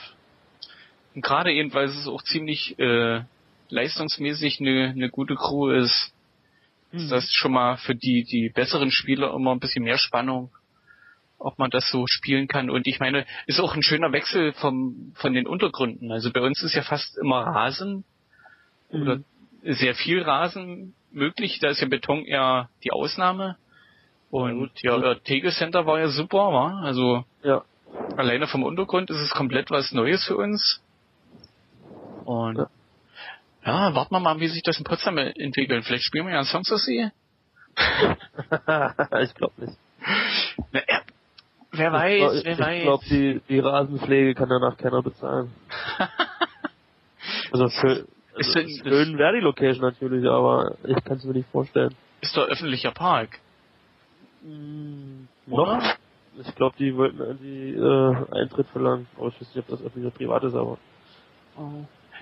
[1.14, 3.22] Und gerade eben, weil es auch ziemlich äh,
[3.68, 6.12] leistungsmäßig eine, eine gute Crew ist,
[6.92, 10.50] ist das schon mal für die, die besseren Spieler immer ein bisschen mehr Spannung,
[11.38, 12.68] ob man das so spielen kann.
[12.68, 16.10] Und ich meine, ist auch ein schöner Wechsel vom, von den Untergründen.
[16.10, 18.04] Also bei uns ist ja fast immer Rasen
[18.88, 19.24] oder Mhm.
[19.62, 21.58] sehr viel Rasen möglich.
[21.60, 23.56] Da ist ja Beton eher die Ausnahme.
[24.30, 26.82] Und ja, der Tegel Center war ja super, war.
[26.84, 27.62] Also Ja.
[28.16, 30.80] alleine vom Untergrund ist es komplett was Neues für uns.
[32.24, 32.68] Und Ja.
[33.66, 35.84] ja, warten wir mal, wie sich das in Potsdam entwickelt.
[35.84, 37.10] Vielleicht spielen wir ja einen Song zu sie.
[39.22, 39.76] ich glaube nicht.
[40.72, 41.00] Na, ja,
[41.72, 42.82] wer ich weiß, glaub- wer ich weiß.
[42.82, 45.52] glaube, die, die Rasenpflege kann danach keiner bezahlen.
[47.52, 47.68] Also
[48.46, 51.48] schön, Ist also denn- schön wäre die Location natürlich, aber ich kann es mir nicht
[51.50, 51.94] vorstellen.
[52.20, 53.38] Ist doch öffentlicher Park.
[55.48, 55.76] Oder?
[55.76, 55.96] noch?
[56.46, 59.06] Ich glaube, die wollten irgendwie äh, Eintritt verlangen.
[59.18, 60.78] Aber ich weiß nicht, ob das öffentlich oder privat ist, aber.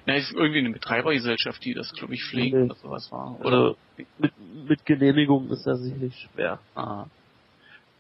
[0.07, 2.63] Na, ist irgendwie eine Betreibergesellschaft, die das, glaube ich, pflegt Nee.
[2.65, 3.39] oder sowas war.
[3.41, 3.47] Oder?
[3.47, 3.77] Oder
[4.19, 4.33] mit,
[4.69, 6.59] mit Genehmigung ist das sicherlich schwer.
[6.75, 7.05] Ah,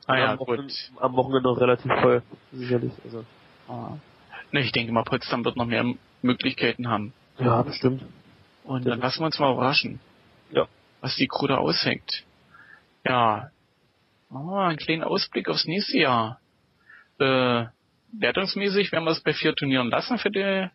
[0.07, 1.02] ah ja, am, Wochenende, gut.
[1.02, 2.92] am Wochenende noch relativ voll, sicherlich.
[3.04, 3.24] Also.
[3.68, 3.98] Ah.
[4.50, 5.85] Na, ich denke mal, Potsdam wird noch mehr
[6.22, 7.12] Möglichkeiten haben.
[7.38, 8.03] Ja, bestimmt.
[8.64, 10.01] Und dann lassen wir uns mal überraschen.
[10.51, 10.66] Ja.
[11.01, 12.24] Was die Crew da aushängt.
[13.05, 13.51] Ja.
[14.31, 16.40] Oh, ein kleiner Ausblick aufs nächste Jahr.
[17.18, 17.64] Äh,
[18.12, 20.68] wertungsmäßig werden wir es bei vier Turnieren lassen für die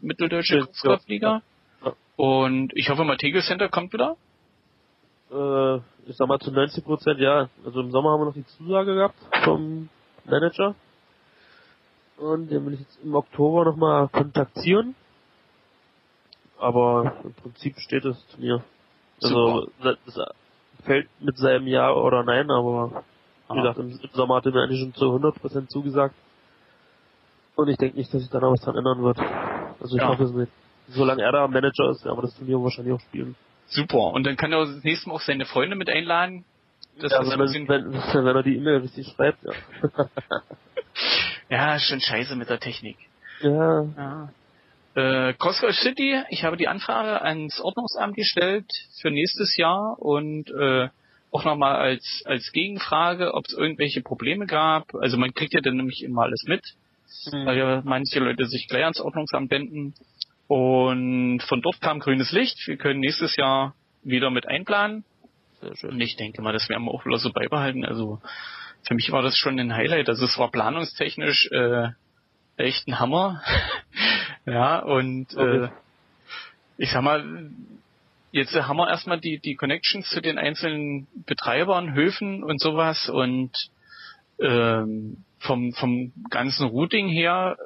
[0.00, 1.42] mitteldeutsche Ja, Kurzgolfliga.
[1.84, 1.92] ja.
[2.16, 4.16] Und ich hoffe mal, Tegel Center kommt wieder.
[5.30, 5.76] Äh,
[6.08, 7.48] ich sag mal zu 90 Prozent ja.
[7.64, 9.88] Also im Sommer haben wir noch die Zusage gehabt vom
[10.24, 10.74] Manager.
[12.16, 14.94] Und den will ich jetzt im Oktober nochmal kontaktieren.
[16.58, 18.62] Aber im Prinzip steht das Turnier.
[19.22, 19.94] Also das
[20.84, 23.04] fällt mit seinem Ja oder Nein, aber
[23.48, 23.54] wie ah.
[23.54, 26.14] gesagt, im Sommer hat er mir eigentlich schon zu 100% zugesagt.
[27.56, 29.18] Und ich denke nicht, dass sich da noch was dran ändern wird.
[29.80, 30.08] Also ich ja.
[30.08, 30.52] hoffe es nicht.
[30.88, 33.34] Solange er da Manager ist, werden wir das Turnier wahrscheinlich auch spielen.
[33.66, 34.12] Super.
[34.12, 36.44] Und dann kann er das nächste Mal auch seine Freunde mit einladen.
[37.00, 37.92] Das ja, wenn, er, wenn,
[38.26, 39.52] wenn er die E-Mail richtig schreibt, ja.
[41.50, 42.96] ja, schon scheiße mit der Technik.
[43.40, 43.82] Ja.
[43.82, 44.28] ja.
[44.98, 48.66] Äh, Costco City, ich habe die Anfrage ans Ordnungsamt gestellt
[49.00, 50.88] für nächstes Jahr und äh,
[51.30, 54.92] auch nochmal als, als Gegenfrage, ob es irgendwelche Probleme gab.
[54.96, 56.62] Also man kriegt ja dann nämlich immer alles mit,
[57.30, 57.46] mhm.
[57.46, 59.94] weil ja manche Leute sich gleich ans Ordnungsamt wenden.
[60.48, 62.66] Und von dort kam grünes Licht.
[62.66, 65.04] Wir können nächstes Jahr wieder mit einplanen.
[65.60, 65.90] Sehr schön.
[65.90, 67.84] Und ich denke mal, das werden wir auch wieder so beibehalten.
[67.84, 68.20] Also
[68.82, 70.08] für mich war das schon ein Highlight.
[70.08, 71.90] Also es war planungstechnisch äh,
[72.58, 73.42] echt ein Hammer.
[74.46, 75.64] ja, und okay.
[75.64, 75.68] äh,
[76.76, 77.50] ich sag mal,
[78.32, 83.50] jetzt haben wir erstmal die, die Connections zu den einzelnen Betreibern, Höfen und sowas und
[84.40, 87.56] ähm, vom, vom ganzen Routing her,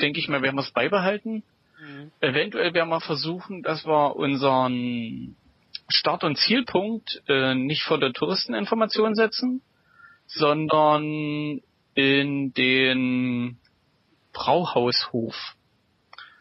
[0.00, 1.42] denke ich mal, werden wir es beibehalten.
[1.80, 2.10] Mhm.
[2.20, 5.36] Eventuell werden wir versuchen, dass wir unseren
[5.88, 9.62] Start- und Zielpunkt äh, nicht vor der Touristeninformation setzen,
[10.26, 11.60] sondern
[11.94, 13.58] in den
[14.32, 15.34] Brauhaushof.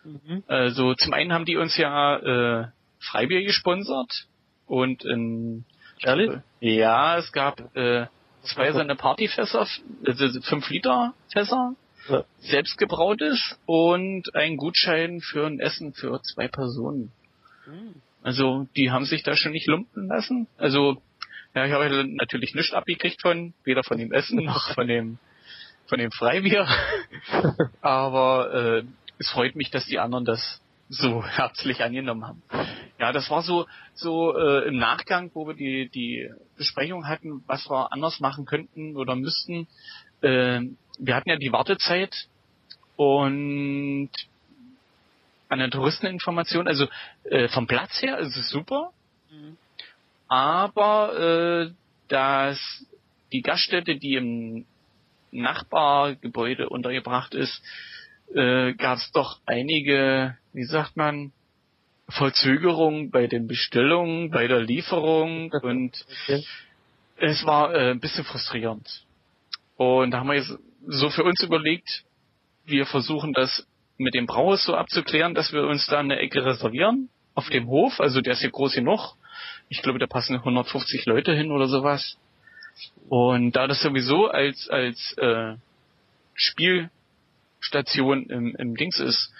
[0.03, 0.43] Mhm.
[0.47, 2.67] Also zum einen haben die uns ja äh,
[2.99, 4.27] Freibier gesponsert
[4.65, 5.65] und in
[6.03, 6.31] Ehrlich?
[6.59, 8.07] Ja, es gab äh,
[8.43, 9.67] zwei so eine Partyfässer,
[10.05, 11.73] also 5 Liter Fässer,
[12.09, 12.23] ja.
[12.39, 17.11] selbstgebrautes und ein Gutschein für ein Essen für zwei Personen.
[17.65, 18.01] Mhm.
[18.21, 20.47] Also die haben sich da schon nicht lumpen lassen.
[20.57, 21.01] Also
[21.55, 25.17] ja, ich habe natürlich nichts abgekriegt von, weder von dem Essen noch von dem
[25.87, 26.67] von dem Freibier.
[27.81, 28.83] Aber äh,
[29.19, 32.43] es freut mich, dass die anderen das so herzlich angenommen haben.
[32.99, 37.69] Ja, das war so so äh, im Nachgang, wo wir die die Besprechung hatten, was
[37.69, 39.67] wir anders machen könnten oder müssten.
[40.21, 40.61] Äh,
[40.99, 42.27] wir hatten ja die Wartezeit
[42.95, 44.09] und
[45.49, 46.87] an der Touristeninformation, also
[47.23, 48.91] äh, vom Platz her ist es super,
[49.31, 49.57] mhm.
[50.27, 51.71] aber äh,
[52.09, 52.59] dass
[53.31, 54.65] die Gaststätte, die im
[55.41, 57.61] Nachbargebäude untergebracht ist,
[58.33, 61.31] äh, gab es doch einige, wie sagt man,
[62.09, 66.43] Verzögerungen bei den Bestellungen, bei der Lieferung und okay.
[67.17, 69.05] es war äh, ein bisschen frustrierend.
[69.75, 72.03] Und da haben wir jetzt so für uns überlegt,
[72.65, 77.09] wir versuchen das mit dem Brauhaus so abzuklären, dass wir uns da eine Ecke reservieren
[77.37, 79.15] auf dem Hof, also der ist ja groß genug.
[79.69, 82.17] Ich glaube, da passen 150 Leute hin oder sowas.
[83.09, 85.55] Und da das sowieso als als äh,
[86.33, 86.89] Spiel
[87.59, 89.33] Station im, im Dings ist,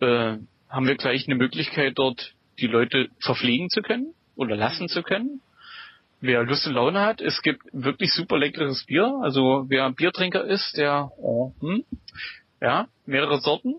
[0.00, 0.36] äh,
[0.68, 5.40] haben wir gleich eine Möglichkeit dort die Leute verpflegen zu können oder lassen zu können.
[6.20, 9.20] Wer Lust und Laune hat, es gibt wirklich super leckeres Bier.
[9.22, 11.84] Also wer Biertrinker ist, der oh, hm,
[12.60, 13.76] ja, mehrere Sorten.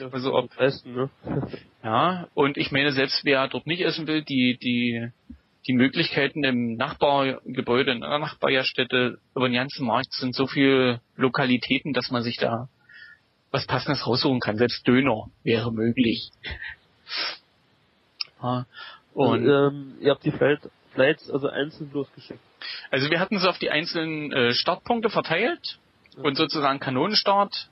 [0.00, 1.10] Also ob essen, ne?
[1.84, 5.10] ja, und ich meine, selbst wer dort nicht essen will, die, die,
[5.66, 11.92] die Möglichkeiten im Nachbargebäude, in einer Nachbarstätte über den ganzen Markt sind so viele Lokalitäten,
[11.92, 12.68] dass man sich da
[13.50, 14.58] was Passendes raussuchen kann.
[14.58, 16.30] Selbst Döner wäre möglich.
[18.42, 18.66] ja,
[19.14, 22.40] und ähm, ihr habt die Flights also einzeln losgeschickt.
[22.90, 25.78] Also wir hatten sie auf die einzelnen äh, Startpunkte verteilt
[26.16, 26.24] ja.
[26.24, 27.68] und sozusagen Kanonenstart.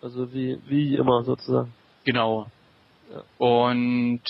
[0.00, 1.72] Also wie, wie immer sozusagen.
[2.04, 2.50] Genau.
[3.12, 3.22] Ja.
[3.38, 4.22] Und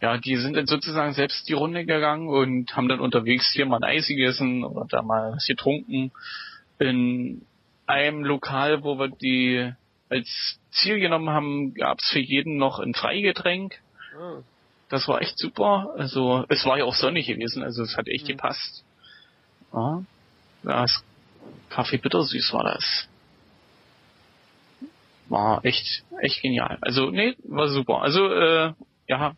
[0.00, 3.78] ja, die sind dann sozusagen selbst die Runde gegangen und haben dann unterwegs hier mal
[3.78, 6.12] ein Eis gegessen oder da mal was getrunken.
[6.78, 7.42] In
[7.86, 9.72] einem Lokal, wo wir die
[10.10, 13.80] als Ziel genommen haben, gab es für jeden noch ein Freigetränk.
[14.20, 14.42] Oh.
[14.88, 15.94] Das war echt super.
[15.96, 18.32] Also es war ja auch sonnig gewesen, also es hat echt mhm.
[18.32, 18.84] gepasst.
[19.72, 20.02] Ja,
[20.62, 21.02] das
[21.70, 23.08] Kaffee bittersüß war das.
[25.28, 26.78] War echt, echt genial.
[26.82, 28.02] Also, nee, war super.
[28.02, 28.74] Also, äh,
[29.08, 29.34] ja,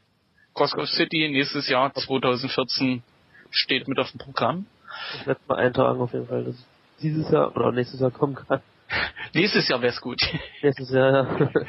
[0.59, 3.05] Costco City nächstes Jahr 2014
[3.51, 4.67] steht mit auf dem Programm.
[5.15, 6.57] Ich werde mal eintragen auf jeden Fall, dass
[7.01, 8.61] dieses Jahr oder nächstes Jahr kommen kann.
[9.35, 10.21] Nächstes Jahr wär's gut.
[10.63, 11.61] Nächstes Jahr, ja.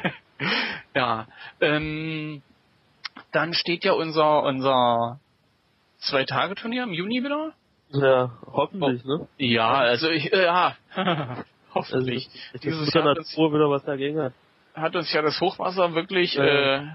[0.96, 1.26] ja.
[1.60, 2.42] Ähm,
[3.30, 5.20] dann steht ja unser unser
[5.98, 7.52] Zwei-Tage-Turnier im Juni wieder.
[7.90, 9.28] Ja, hoffentlich, ne?
[9.38, 10.74] Ja, also ich, äh, ja,
[11.74, 12.26] hoffentlich.
[12.26, 14.32] Also, ich Dieses Jahr Natur wieder was dagegen hat.
[14.74, 16.44] Hat uns ja das Hochwasser wirklich ja.
[16.44, 16.86] äh,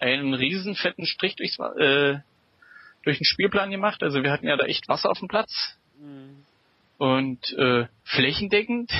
[0.00, 2.18] einen riesen fetten Strich durchs, äh,
[3.04, 4.02] durch den Spielplan gemacht.
[4.02, 5.78] Also wir hatten ja da echt Wasser auf dem Platz.
[5.98, 6.44] Mhm.
[6.98, 8.90] Und äh, flächendeckend.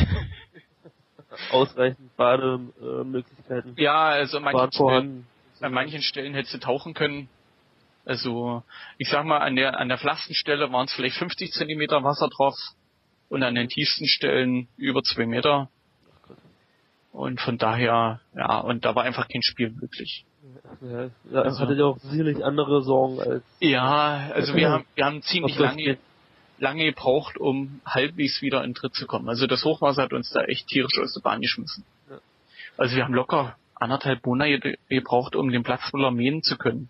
[1.50, 3.74] Ausreichend Bademöglichkeiten.
[3.76, 5.26] ja, also an manchen, Stellen,
[5.60, 7.28] an manchen Stellen hättest du tauchen können.
[8.04, 8.64] Also
[8.98, 12.28] ich sag mal, an der an der flachsten Stelle waren es vielleicht 50 Zentimeter Wasser
[12.28, 12.56] drauf
[13.28, 15.70] und an den tiefsten Stellen über zwei Meter.
[17.12, 20.24] Und von daher, ja, und da war einfach kein Spiel möglich.
[20.80, 23.42] Ja, ja also, hattet ihr auch sicherlich andere Sorgen als.
[23.60, 25.98] Ja, also wir haben, wir haben ziemlich lange,
[26.58, 29.28] lange gebraucht, um halbwegs wieder in Tritt zu kommen.
[29.28, 31.84] Also das Hochwasser hat uns da echt tierisch aus der Bahn geschmissen.
[32.08, 32.18] Ja.
[32.76, 36.88] Also wir haben locker anderthalb Monate gebraucht, um den Platz voller mähen zu können.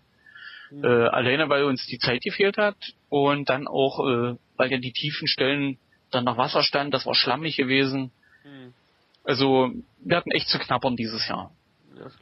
[0.69, 0.83] Mhm.
[0.83, 2.75] Äh, alleine weil uns die Zeit gefehlt hat
[3.09, 5.77] und dann auch, äh, weil ja die tiefen Stellen
[6.11, 8.11] dann nach Wasser standen, das war schlammig gewesen.
[8.43, 8.73] Mhm.
[9.23, 9.71] Also
[10.03, 11.51] wir hatten echt zu knappern dieses Jahr.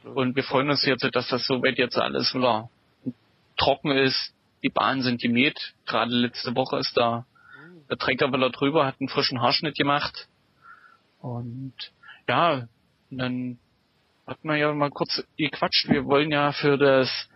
[0.04, 2.68] Und wir freuen uns jetzt, dass das soweit jetzt alles wieder
[3.56, 4.32] trocken ist.
[4.62, 5.74] Die Bahnen sind gemäht.
[5.86, 7.24] Gerade letzte Woche ist da
[7.88, 10.28] der Trecker wieder drüber, hat einen frischen Haarschnitt gemacht.
[11.20, 11.74] Und
[12.28, 12.68] ja,
[13.10, 13.58] dann
[14.26, 15.88] hat man ja mal kurz gequatscht.
[15.88, 17.28] Wir wollen ja für das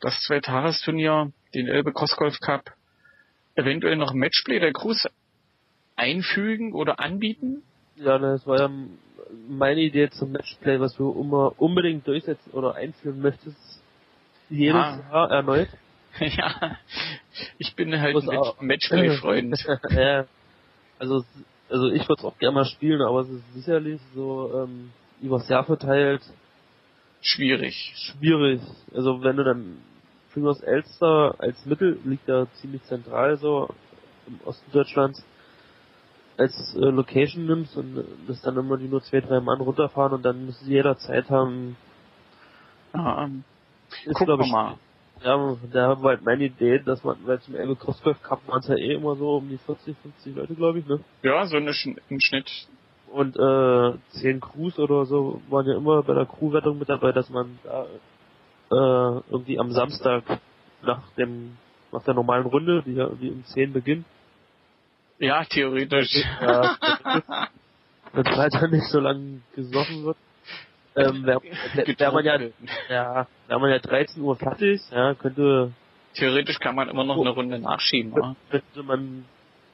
[0.00, 2.72] das Zweitagesturnier, den Elbe Cross Golf Cup,
[3.54, 5.06] eventuell noch Matchplay der Crews
[5.96, 7.62] einfügen oder anbieten.
[7.96, 8.70] Ja, das war ja
[9.48, 13.82] meine Idee zum Matchplay, was du immer unbedingt durchsetzen oder einführen möchtest.
[14.48, 15.00] Jedes ja.
[15.10, 15.68] Jahr erneut.
[16.20, 16.76] ja,
[17.58, 19.66] ich bin halt ein Matchplay-Freund.
[19.90, 20.26] ja,
[20.98, 21.24] also,
[21.68, 25.48] also ich würde es auch gerne mal spielen, aber es ist sicherlich so ähm, übers
[25.48, 26.22] Jahr verteilt
[27.20, 27.92] schwierig.
[27.96, 28.60] Schwierig.
[28.94, 29.78] Also wenn du dann
[30.30, 33.68] Fingers Elster als Mittel liegt ja ziemlich zentral so
[34.26, 35.24] im Osten Deutschlands
[36.36, 40.24] als äh, Location nimmst und das dann immer die nur zwei, drei Mann runterfahren und
[40.24, 41.76] dann müssen sie jederzeit haben.
[42.94, 43.44] Ja, ähm,
[44.04, 44.76] ist, gucken wir mal.
[45.22, 48.68] Ja, da war halt meine Idee, dass man, weil zum Elbe Crossgolf Cup waren es
[48.68, 51.00] ja eh immer so um die 40, 50 Leute, glaube ich, ne?
[51.22, 51.72] Ja, so eine,
[52.10, 52.50] im Schnitt.
[53.10, 57.30] Und äh, 10 Crews oder so waren ja immer bei der Crewwertung mit dabei, dass
[57.30, 57.86] man da
[58.70, 60.24] äh, irgendwie am Samstag
[60.82, 61.56] nach dem
[61.92, 64.04] nach der normalen Runde, die ja die um 10 beginnt,
[65.18, 66.24] ja, theoretisch.
[66.40, 66.76] Ja,
[68.12, 70.16] wenn weiter nicht so lange gesoffen wird.
[70.96, 72.38] Ähm, wäre wär man ja,
[72.88, 75.72] ja, wäre man ja 13 Uhr fertig, ja, könnte.
[76.14, 78.34] Theoretisch kann man immer noch eine Runde nachschieben, ja.
[78.50, 79.26] Könnte man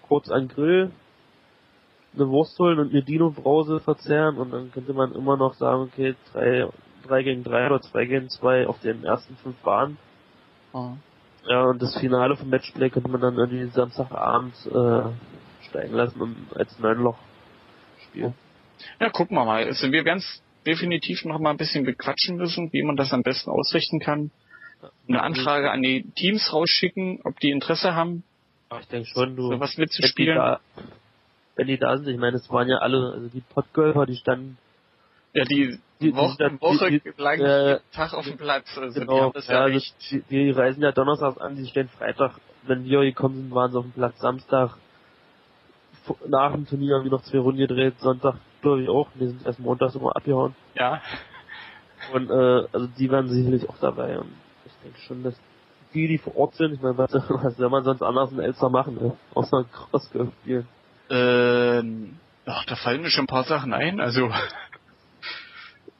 [0.08, 0.90] kurz an Grill
[2.14, 6.14] eine Wurst holen und eine Dino-Brause verzehren und dann könnte man immer noch sagen, okay,
[6.32, 6.68] drei,
[7.06, 9.96] drei gegen drei oder zwei gegen zwei auf den ersten fünf Bahnen.
[10.72, 10.92] Oh.
[11.46, 16.36] Ja, und das Finale vom Matchplay könnte man dann irgendwie Samstagabend äh, steigen lassen und
[16.54, 17.18] als Neunloch
[18.08, 18.34] spielen.
[19.00, 19.64] Ja, gucken wir mal.
[19.64, 23.22] Also wir werden es definitiv noch mal ein bisschen bequatschen müssen, wie man das am
[23.22, 24.30] besten ausrichten kann.
[25.08, 28.24] Eine Anfrage an die Teams rausschicken, ob die Interesse haben.
[28.80, 29.60] Ich denke schon, du.
[29.60, 30.36] was mitzuspielen.
[30.36, 30.60] Wenn die, da,
[31.56, 34.58] wenn die da sind, ich meine, es waren ja alle, also die Podgolfer, die standen
[35.34, 38.66] ja, die, die Woche, die, Woche die, lang äh, Tag auf dem Platz.
[38.76, 39.94] Also genau, die ja, ja echt.
[40.10, 43.78] Die, die reisen ja donnerstags an, die stehen Freitag, wenn wir gekommen sind, waren sie
[43.78, 44.76] auf dem Platz Samstag.
[46.26, 49.08] Nach dem Turnier haben wir noch zwei Runden gedreht, Sonntag glaube ich auch.
[49.14, 50.54] Wir sind erst montags immer abgehauen.
[50.74, 51.00] Ja.
[52.12, 54.32] Und äh, also die waren sicherlich auch dabei und
[54.64, 55.34] ich denke schon, dass
[55.94, 58.70] die, die vor Ort sind, ich meine, was, was soll man sonst anders in Elster
[58.70, 59.16] machen, ne?
[59.34, 60.66] außer Crossgolf spielen?
[61.10, 64.00] Ähm, ach, da fallen mir schon ein paar Sachen ein.
[64.00, 64.30] Also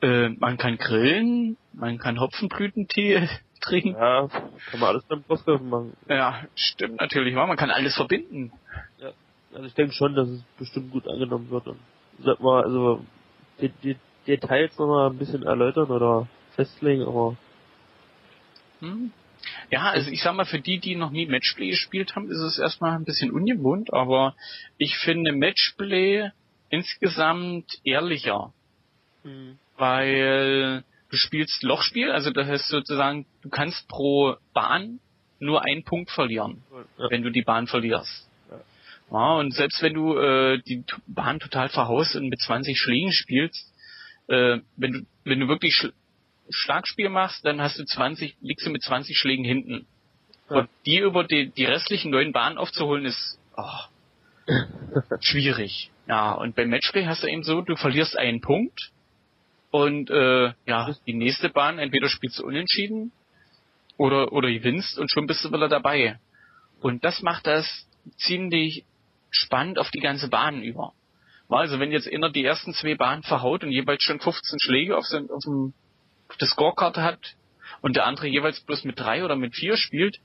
[0.02, 3.28] äh, man kann grillen, man kann Hopfenblütentee
[3.60, 3.94] trinken.
[3.94, 5.96] Ja, kann man alles beim Postgriffen machen.
[6.08, 8.52] Ja, stimmt natürlich, man kann alles verbinden.
[8.98, 9.12] Ja,
[9.54, 11.68] also ich denke schon, dass es bestimmt gut angenommen wird.
[11.68, 11.78] Und
[12.18, 13.04] sag mal, also
[13.60, 17.36] die, die Details nochmal ein bisschen erläutern oder festlegen, aber
[18.80, 19.12] hm.
[19.70, 22.58] Ja, also ich sag mal, für die, die noch nie Matchplay gespielt haben, ist es
[22.58, 24.34] erstmal ein bisschen ungewohnt, aber
[24.78, 26.30] ich finde Matchplay
[26.68, 28.52] insgesamt ehrlicher.
[29.22, 35.00] Mhm weil du spielst Lochspiel, also das heißt sozusagen, du kannst pro Bahn
[35.40, 37.10] nur einen Punkt verlieren, ja.
[37.10, 38.30] wenn du die Bahn verlierst.
[39.10, 39.34] Ja.
[39.34, 43.74] und selbst wenn du äh, die Bahn total verhaust und mit 20 Schlägen spielst,
[44.28, 45.88] äh, wenn du wenn du wirklich Sch
[46.48, 49.86] Schlagspiel machst, dann hast du 20, liegst du mit 20 Schlägen hinten.
[50.48, 50.58] Ja.
[50.58, 54.46] Und die über die, die restlichen neuen Bahnen aufzuholen ist oh,
[55.20, 55.90] schwierig.
[56.06, 58.92] Ja, und beim Matchplay hast du eben so, du verlierst einen Punkt
[59.72, 63.11] und äh, ja, die nächste Bahn, entweder spielst du unentschieden
[63.96, 66.20] oder, oder gewinnst und schon bist du wieder dabei.
[66.80, 67.66] Und das macht das
[68.16, 68.85] ziemlich
[69.30, 70.92] spannend auf die ganze Bahn über.
[71.48, 75.06] Also wenn jetzt einer die ersten zwei Bahnen verhaut und jeweils schon 15 Schläge auf,
[75.06, 75.74] sein, auf, dem,
[76.28, 77.35] auf der Scorekarte hat,
[77.82, 80.20] und der andere jeweils bloß mit drei oder mit vier spielt,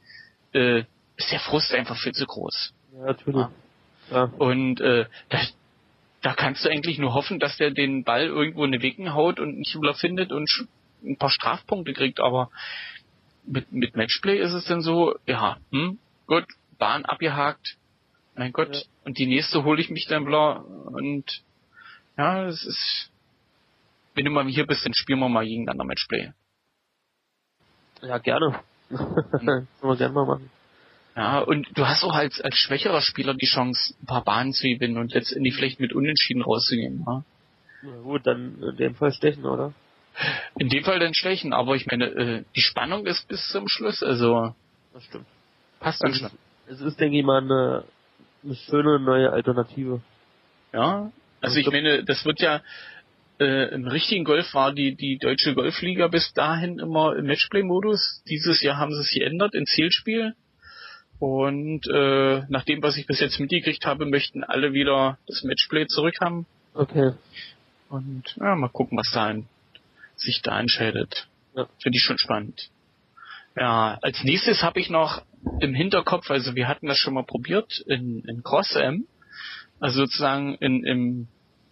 [0.53, 0.83] äh,
[1.17, 2.73] ist der Frust einfach viel zu groß.
[2.93, 3.47] Ja, natürlich.
[4.11, 4.23] Ja.
[4.37, 5.39] Und äh, da,
[6.21, 9.39] da kannst du eigentlich nur hoffen, dass der den Ball irgendwo in den Wecken haut
[9.39, 10.49] und einen Schüler findet und
[11.03, 12.49] ein paar Strafpunkte kriegt, aber
[13.45, 16.45] mit, mit Matchplay ist es dann so, ja, hm, gut,
[16.77, 17.77] Bahn abgehakt,
[18.35, 18.81] mein Gott, ja.
[19.05, 21.43] und die nächste hole ich mich dann bla und
[22.17, 23.11] ja, es ist,
[24.15, 26.31] wenn du mal hier bist, dann spielen wir mal gegeneinander Matchplay.
[28.01, 28.59] Ja, gerne.
[28.89, 30.49] Können wir gerne mal machen.
[31.17, 34.67] Ja, und du hast auch als, als schwächerer Spieler die Chance, ein paar Bahnen zu
[34.67, 37.03] gewinnen und letztendlich vielleicht mit Unentschieden rauszugehen.
[37.07, 37.23] Ja?
[37.81, 39.73] Na gut, dann in dem Fall stechen, oder?
[40.59, 44.03] In dem Fall dann stechen, aber ich meine, äh, die Spannung ist bis zum Schluss,
[44.03, 44.53] also.
[44.93, 45.25] Das stimmt.
[45.79, 46.29] Passt dann schon.
[46.67, 47.83] Es ist, denke ich mal, eine,
[48.43, 50.01] eine schöne neue Alternative.
[50.71, 52.61] Ja, also ich meine, das wird ja,
[53.39, 58.21] äh, im richtigen Golf war die, die deutsche Golfliga bis dahin immer im Matchplay-Modus.
[58.29, 60.35] Dieses Jahr haben sie es geändert in Zielspiel.
[61.19, 65.87] Und äh, nach dem, was ich bis jetzt mitgekriegt habe, möchten alle wieder das Matchplay
[65.87, 66.45] zurückhaben.
[66.73, 67.13] Okay.
[67.89, 69.47] Und ja, mal gucken, was da in,
[70.15, 71.27] sich da entscheidet.
[71.55, 71.67] Ja.
[71.81, 72.69] Finde ich schon spannend.
[73.55, 75.23] Ja, als nächstes habe ich noch
[75.59, 79.07] im Hinterkopf, also wir hatten das schon mal probiert in, in Cross-M,
[79.79, 81.27] also sozusagen in, im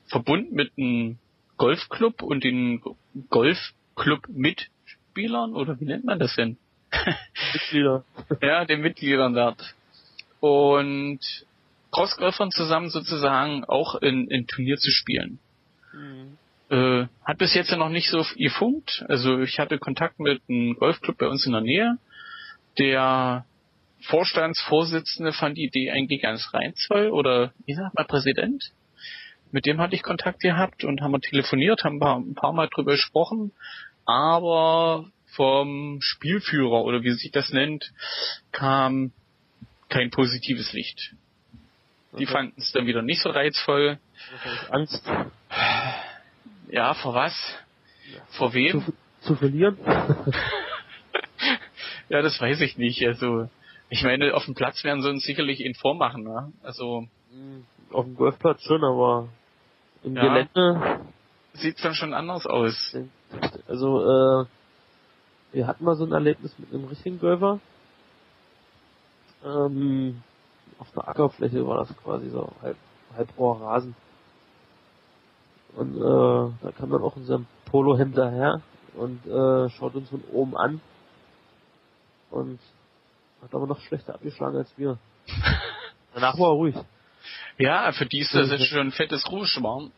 [0.07, 1.19] Verbund mit einem
[1.57, 2.81] Golfclub und den
[3.29, 6.57] Golfclub-Mitspielern, oder wie nennt man das denn?
[7.53, 8.03] Mitglieder.
[8.41, 9.75] ja, den Mitgliedern dort.
[10.39, 11.19] Und
[11.91, 15.39] Crossgolfern zusammen sozusagen auch in, in Turnier zu spielen.
[15.93, 16.37] Mhm.
[16.69, 19.05] Äh, hat bis jetzt ja noch nicht so gefunkt.
[19.07, 21.97] Also ich hatte Kontakt mit einem Golfclub bei uns in der Nähe.
[22.77, 23.45] Der
[24.01, 28.71] Vorstandsvorsitzende fand die Idee eigentlich ganz reizvoll oder wie sagt man Präsident?
[29.51, 32.51] Mit dem hatte ich Kontakt gehabt und haben wir telefoniert, haben ein paar, ein paar
[32.51, 33.51] Mal drüber gesprochen,
[34.05, 37.91] aber vom Spielführer oder wie sich das nennt,
[38.51, 39.11] kam
[39.89, 41.13] kein positives Licht.
[42.17, 42.33] Die okay.
[42.33, 43.99] fanden es dann wieder nicht so reizvoll.
[44.69, 45.05] Angst.
[46.69, 47.33] Ja, vor was?
[48.31, 48.83] Vor wem?
[48.83, 49.77] Zu, zu verlieren?
[52.09, 53.05] ja, das weiß ich nicht.
[53.05, 53.49] Also,
[53.89, 56.53] ich meine, auf dem Platz werden sie uns sicherlich ihn vormachen, ne?
[56.63, 57.07] Also.
[57.91, 59.29] Auf dem Golfplatz schon, aber
[60.03, 61.01] im ja, Gelände
[61.53, 62.95] sieht's dann schon anders aus.
[63.67, 64.45] Also, äh,
[65.55, 67.59] wir hatten mal so ein Erlebnis mit einem richtigen Golfer.
[69.43, 70.21] Ähm,
[70.79, 72.75] auf einer Ackerfläche war das quasi so halb,
[73.15, 73.95] halb roher Rasen.
[75.75, 78.61] Und äh, da kam dann auch unser Polo hinterher
[78.95, 80.81] und äh, schaut uns von oben an
[82.31, 82.59] und
[83.41, 84.97] hat aber noch schlechter abgeschlagen als wir.
[86.13, 86.75] Danach war er ruhig.
[87.57, 89.91] Ja, für die ist das jetzt schon ein fettes Rouge.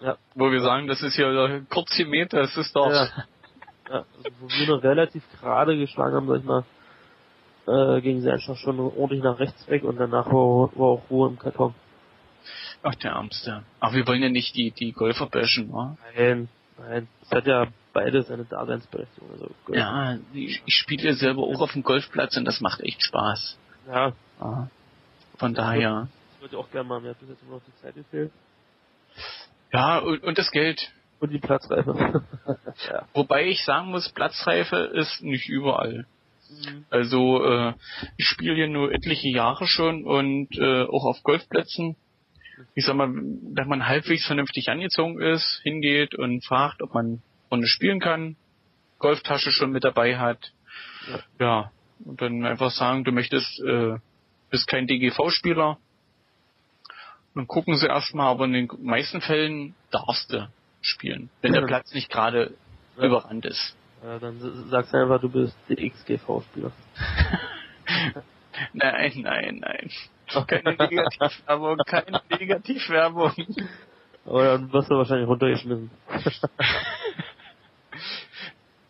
[0.00, 0.16] Ja.
[0.34, 2.90] Wo wir sagen, das ist ja kurz hier Meter, das ist doch.
[2.90, 3.08] Ja.
[3.90, 6.64] Ja also wo wir noch relativ gerade geschlagen haben, sag ich mal,
[7.66, 11.28] äh, ging sie einfach schon ordentlich nach rechts weg und danach war, war auch Ruhe
[11.28, 11.74] im Karton.
[12.82, 13.62] Ach, der Ärmste.
[13.80, 15.96] Aber wir wollen ja nicht die, die Golfer bashen, wa?
[16.16, 16.48] Nein,
[16.78, 17.08] nein.
[17.22, 19.30] Es hat ja beides seine Daseinsberechtigung.
[19.32, 23.02] Also ja, ich, ich spiele ja selber auch auf dem Golfplatz und das macht echt
[23.02, 23.58] Spaß.
[23.88, 24.12] Ja.
[24.40, 24.68] ja.
[25.36, 26.08] Von daher.
[26.36, 28.32] Ich würde auch gerne mal, mir hat bis jetzt immer noch die Zeit gefehlt.
[29.72, 30.90] Ja, und, und das Geld.
[31.20, 32.24] Und die Platzreife.
[32.90, 33.06] ja.
[33.12, 36.06] Wobei ich sagen muss, Platzreife ist nicht überall.
[36.50, 36.84] Mhm.
[36.90, 37.74] Also äh,
[38.16, 41.96] ich spiele hier nur etliche Jahre schon und äh, auch auf Golfplätzen.
[42.74, 47.66] Ich sag mal, wenn man halbwegs vernünftig angezogen ist, hingeht und fragt, ob man Runde
[47.66, 48.36] spielen kann,
[48.98, 50.52] Golftasche schon mit dabei hat,
[51.08, 51.72] ja, ja
[52.04, 53.96] und dann einfach sagen, du möchtest, äh,
[54.50, 55.78] bist kein DGV-Spieler,
[57.34, 60.48] dann gucken sie erstmal, aber in den meisten Fällen darfst du
[60.80, 62.54] spielen, wenn der Platz nicht gerade
[62.96, 63.04] ja.
[63.04, 63.76] überrannt ist.
[64.02, 66.72] Ja, dann sagst du einfach, du bist DXGV-Spieler.
[68.72, 69.90] nein, nein, nein.
[70.46, 73.32] Keine Negativwerbung, keine Negativwerbung.
[74.26, 75.90] Aber dann wirst du wahrscheinlich runtergeschmissen.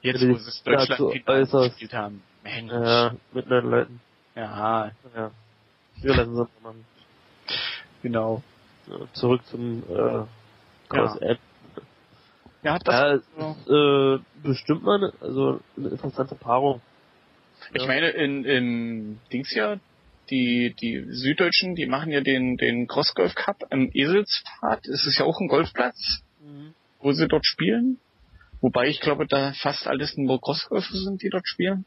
[0.02, 2.22] Jetzt, wo sie Deutschland äußerst gespielt haben.
[2.42, 2.72] Mensch.
[2.72, 4.00] Ja, mit neuen Leuten.
[4.34, 4.90] Ja.
[5.14, 5.30] Ja.
[5.96, 6.84] Wir lassen es mal machen.
[8.02, 8.42] Genau.
[9.12, 10.24] zurück zum äh,
[10.88, 11.38] Cross-App.
[11.38, 11.49] Ja.
[12.62, 16.80] Ja, das ja, ist äh, bestimmt mal eine, also eine interessante Paarung.
[17.74, 17.88] Ich ja.
[17.88, 19.78] meine, in, in Dings ja,
[20.30, 24.86] die, die Süddeutschen, die machen ja den, den Cross-Golf Cup am Eselspfad.
[24.86, 26.74] Es ist ja auch ein Golfplatz, mhm.
[27.00, 27.98] wo sie dort spielen.
[28.60, 31.84] Wobei ich glaube, da fast alles nur Crossgolfer sind, die dort spielen.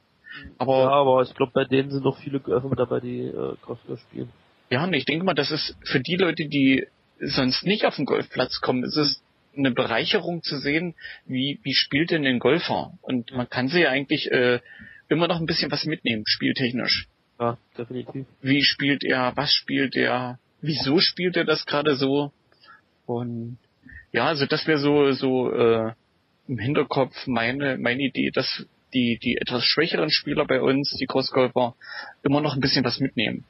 [0.57, 3.55] Aber, ja, aber ich glaube, bei denen sind noch viele Golfer mit dabei, die äh,
[3.61, 4.30] Crossgolf spielen.
[4.69, 6.88] Ja, und ich denke mal, das ist für die Leute, die
[7.19, 9.22] sonst nicht auf den Golfplatz kommen, ist es
[9.56, 10.95] eine Bereicherung zu sehen,
[11.26, 12.93] wie, wie spielt denn ein Golfer?
[13.01, 14.60] Und man kann sie ja eigentlich äh,
[15.10, 17.08] immer noch ein bisschen was mitnehmen, spieltechnisch.
[17.39, 18.26] Ja, definitiv.
[18.41, 22.32] Wie spielt er, was spielt er, wieso spielt er das gerade so?
[23.06, 23.58] Und
[24.12, 25.93] ja, also das wäre so, so äh,
[26.47, 31.76] im Hinterkopf meine, meine Idee, dass die, die etwas schwächeren Spieler bei uns, die Crossgolfer,
[32.22, 33.43] immer noch ein bisschen was mitnehmen.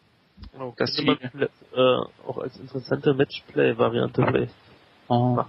[0.52, 4.54] Genau, Dass könnte man äh, auch als interessante Matchplay-Variante vielleicht.
[5.10, 5.46] Ah.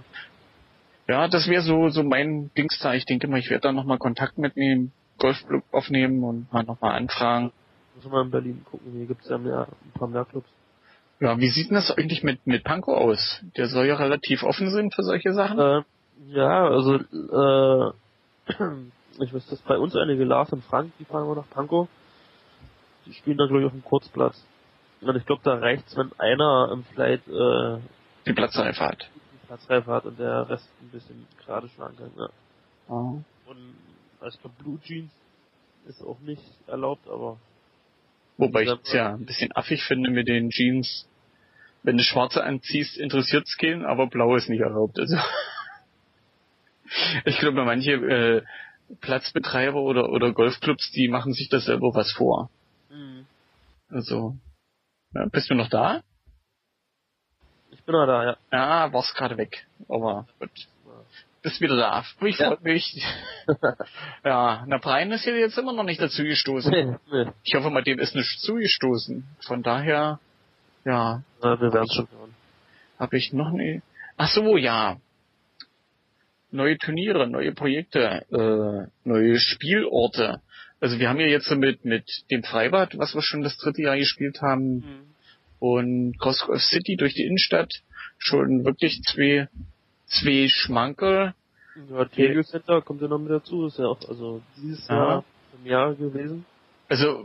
[1.07, 2.93] Ja, das wäre so, so mein Dings da.
[2.93, 6.95] Ich denke mal, ich werde da nochmal Kontakt mit dem Golfclub aufnehmen und mal nochmal
[6.95, 7.51] anfragen.
[7.95, 10.49] Muss man in Berlin gucken, hier gibt's ja mehr, ein paar mehr Clubs.
[11.19, 13.41] Ja, wie sieht denn das eigentlich mit, mit Panko aus?
[13.55, 15.59] Der soll ja relativ offen sein für solche Sachen.
[15.59, 15.81] Äh,
[16.27, 17.91] ja, also, äh,
[19.23, 21.87] ich weiß, dass bei uns einige Lars und Frank, die fahren immer nach Pankow.
[23.05, 24.43] Die spielen dann, glaube ich, auf dem Kurzplatz.
[25.01, 27.77] Und ich glaube, da reicht's, wenn einer im Flight, äh,
[28.25, 29.09] die Platzreife hat.
[29.45, 32.29] Platzreife hat und der Rest ein bisschen gerade schlagen kann, ja.
[32.87, 33.25] Und,
[34.19, 35.11] also ich glaube, Blue Jeans
[35.87, 37.37] ist auch nicht erlaubt, aber,
[38.37, 41.07] Wobei ich es ja ein bisschen affig finde mit den Jeans.
[41.83, 44.99] Wenn du schwarze anziehst, interessiert's keinen, aber blau ist nicht erlaubt.
[44.99, 45.15] Also
[47.25, 48.41] ich glaube, manche äh,
[49.01, 52.49] Platzbetreiber oder, oder Golfclubs, die machen sich das selber was vor.
[52.89, 53.25] mhm.
[53.89, 54.35] Also,
[55.13, 56.01] ja, bist du noch da?
[57.85, 58.37] Ich bin noch da, ja.
[58.51, 59.65] Ja, warst gerade weg.
[59.87, 60.49] Aber gut.
[61.43, 62.03] Bist wieder da.
[62.21, 62.47] Mich Ja.
[62.47, 63.05] freut mich.
[64.25, 66.71] ja, na Brian ist ja jetzt immer noch nicht dazu gestoßen.
[66.71, 67.31] nee, nee.
[67.43, 69.23] Ich hoffe mal, dem ist nicht zugestoßen.
[69.45, 70.19] Von daher,
[70.85, 72.33] ja, Na, wir werden schon hören.
[72.99, 73.81] habe ich noch nie.
[74.17, 74.97] Ach so, ja.
[76.51, 80.41] Neue Turniere, neue Projekte, äh, neue Spielorte.
[80.79, 83.81] Also wir haben ja jetzt so mit mit dem Freibad, was wir schon das dritte
[83.83, 85.14] Jahr gespielt haben, Mhm.
[85.59, 87.73] Und Crossgrove City durch die Innenstadt
[88.17, 89.49] schon wirklich zwei
[90.07, 91.33] zwei Schmankerl.
[91.89, 94.95] Ja, Tegel Center kommt ja noch mit dazu, ist ja auch, also dieses Aha.
[94.95, 95.23] Jahr
[95.59, 96.45] im Jahr gewesen.
[96.87, 97.23] Also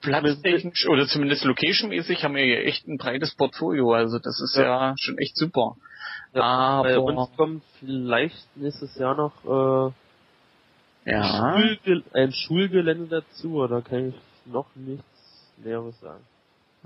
[0.00, 3.92] platztechnisch oder zumindest locationmäßig haben wir ja echt ein breites Portfolio.
[3.92, 5.76] Also das ist ja, schon echt super.
[6.34, 11.54] Ja, Bei Aber uns kommt vielleicht nächstes Jahr noch äh, ja.
[11.56, 14.14] Schulge ein Schulgelände dazu, da kann ich
[14.44, 15.04] noch nichts
[15.56, 16.24] Näheres sagen.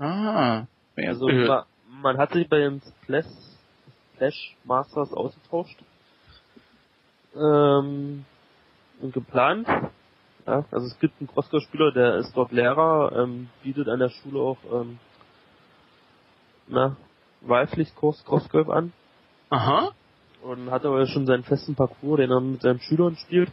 [0.01, 0.65] Ah.
[0.97, 1.67] Also äh, ma-
[2.01, 3.25] man hat sich bei den Splash,
[4.15, 5.77] Splash Masters ausgetauscht
[7.35, 8.25] ähm,
[8.99, 9.67] und geplant.
[10.47, 14.39] Ja, also es gibt einen Crossgolf-Spieler, der ist dort Lehrer, ähm, bietet an der Schule
[14.39, 14.97] auch ähm,
[16.67, 16.97] na,
[17.41, 18.91] Wahlpflichtkurs Crossgolf an
[19.51, 19.91] aha.
[20.41, 23.51] und hat aber schon seinen festen Parcours, den er mit seinen Schülern spielt.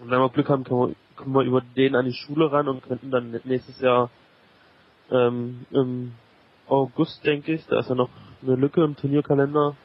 [0.00, 2.66] Und wenn wir Glück haben, können wir, können wir über den an die Schule ran
[2.66, 4.10] und könnten dann nächstes Jahr
[5.10, 6.14] ähm, im
[6.66, 8.10] August, denke ich, da ist ja noch
[8.42, 9.76] eine Lücke im Turnierkalender,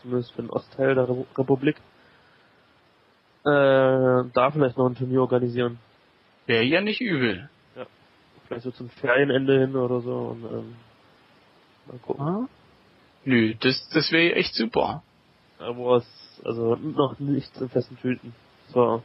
[0.00, 1.76] zumindest für den Ostteil der Repu- Republik,
[3.44, 5.78] äh, da vielleicht noch ein Turnier organisieren.
[6.46, 7.48] Wäre ja nicht übel.
[8.46, 10.76] Vielleicht so zum Ferienende hin oder so und ähm,
[11.86, 12.24] mal gucken.
[12.26, 12.48] Ah.
[13.24, 15.02] Nö, das, das wäre echt super.
[15.58, 18.34] Aber es, also noch nichts in festen Tüten.
[18.68, 19.02] So,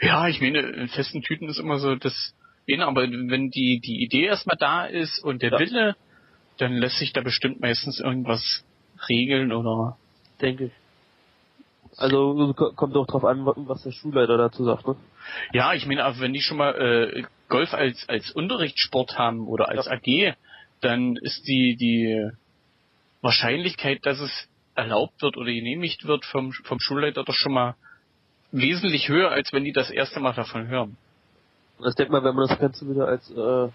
[0.00, 2.34] Ja, ich meine, in festen Tüten ist immer so das
[2.68, 5.58] Wen, aber wenn die, die Idee erstmal da ist und der Ja.
[5.58, 5.96] Wille,
[6.58, 8.64] dann lässt sich da bestimmt meistens irgendwas
[9.08, 9.96] regeln oder
[10.40, 10.72] denke ich.
[11.96, 14.96] Also ko- kommt auch drauf an, wa- was der Schulleiter dazu sagt, ne?
[15.52, 19.86] Ja, ich meine, wenn die schon mal äh, Golf als als Unterrichtssport haben oder als
[19.86, 19.92] Ja.
[19.92, 20.34] AG,
[20.80, 22.30] dann ist die die
[23.22, 27.74] Wahrscheinlichkeit, dass es erlaubt wird oder genehmigt wird vom vom Schulleiter doch schon mal
[28.52, 30.96] wesentlich höher, als wenn die das erste Mal davon hören.
[31.78, 33.68] Und ich denke mal, wenn man das Ganze wieder als äh,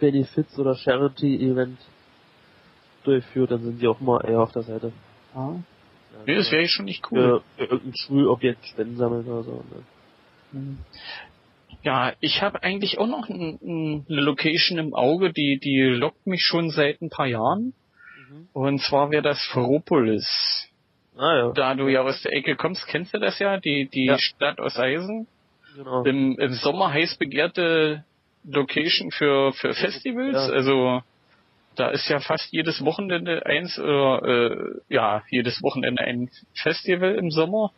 [0.00, 1.78] Benefits oder Charity-Event
[3.04, 4.92] durchführt, dann sind die auch mal eher auf der Seite.
[5.34, 5.56] Ja,
[6.26, 7.42] Nee, das wäre schon nicht cool.
[7.56, 9.62] für, für irgendein Schulobjekt Spenden sammeln oder so.
[10.52, 10.76] Ne?
[11.82, 16.26] Ja, ich habe eigentlich auch noch ein, ein, eine Location im Auge, die die lockt
[16.26, 17.72] mich schon seit ein paar Jahren.
[18.30, 18.48] Mhm.
[18.52, 20.68] Und zwar wäre das Ferropolis.
[21.16, 24.06] Ah ja, Da du ja aus der Ecke kommst, kennst du das ja, die die
[24.06, 24.18] Ja.
[24.18, 25.28] Stadt aus Eisen.
[25.78, 26.04] Genau.
[26.04, 28.04] Im, Im Sommer heiß begehrte
[28.44, 30.48] Location für für Festivals.
[30.48, 30.52] Ja.
[30.52, 31.02] Also
[31.76, 37.30] da ist ja fast jedes Wochenende eins oder äh, ja jedes Wochenende ein Festival im
[37.30, 37.72] Sommer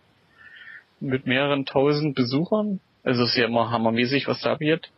[1.00, 2.80] mit mehreren tausend Besuchern.
[3.02, 4.90] Also ist ja immer hammermäßig, was da wird.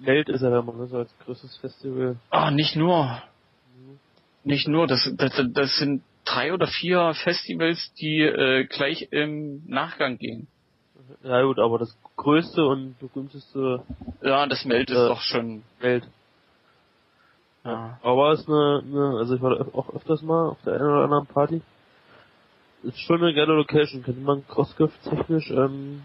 [0.00, 2.16] Welt ist ja wenn man das als größtes Festival.
[2.30, 3.22] Ah, nicht nur.
[4.44, 10.18] Nicht nur, das, das, das sind drei oder vier Festivals, die äh, gleich im Nachgang
[10.18, 10.48] gehen.
[11.22, 13.82] Ja gut, aber das größte und berühmteste
[14.22, 15.62] Ja, das Meld ist Äh, doch schon.
[15.80, 16.06] Welt.
[17.64, 17.98] Ja.
[18.02, 20.82] Aber es ist eine, eine, also ich war da auch öfters mal auf der einen
[20.88, 21.62] oder anderen Party.
[22.82, 26.04] Ist schon eine geile Location, könnte man Crossgriff technisch ähm,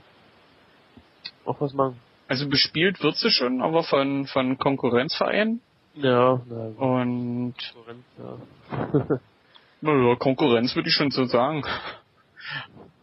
[1.45, 1.99] auch was machen.
[2.27, 5.61] Also bespielt wird sie schon, aber von, von Konkurrenzvereinen.
[5.95, 9.19] Ja, na, Und Konkurrenz, ja.
[9.81, 11.63] naja, Konkurrenz würde ich schon so sagen.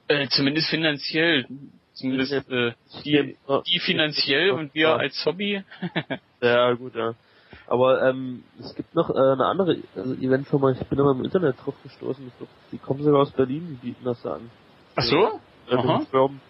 [0.08, 1.46] Äh, zumindest finanziell.
[2.00, 2.72] Zumindest äh,
[3.04, 3.36] die,
[3.66, 5.62] die finanziell und wir als Hobby.
[6.42, 7.14] Ja, gut, ja.
[7.66, 11.56] Aber ähm, es gibt noch äh, eine andere also Eventfirma, ich bin immer im Internet
[11.62, 14.50] drauf gestoßen, ich glaub, die kommen sogar aus Berlin, die bieten das da an.
[14.96, 15.40] Ach so?
[15.68, 16.06] Äh, Aha.
[16.10, 16.40] Firmen,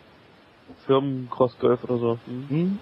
[0.86, 2.18] Firmen Cross Golf oder so.
[2.26, 2.48] Hm?
[2.48, 2.78] Hm.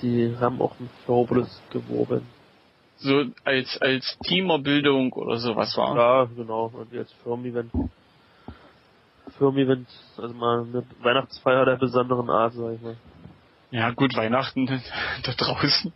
[0.00, 2.22] Die haben auch ein Ferropolis geworben.
[2.98, 5.96] So als als Teamerbildung oder sowas war.
[5.96, 6.70] Ja, genau.
[6.72, 7.72] Und jetzt Firmen-Event.
[9.38, 12.96] Firmen-Event, also mal eine Weihnachtsfeier der besonderen Art, sag ich mal.
[13.70, 14.66] Ja gut, Weihnachten
[15.22, 15.92] da draußen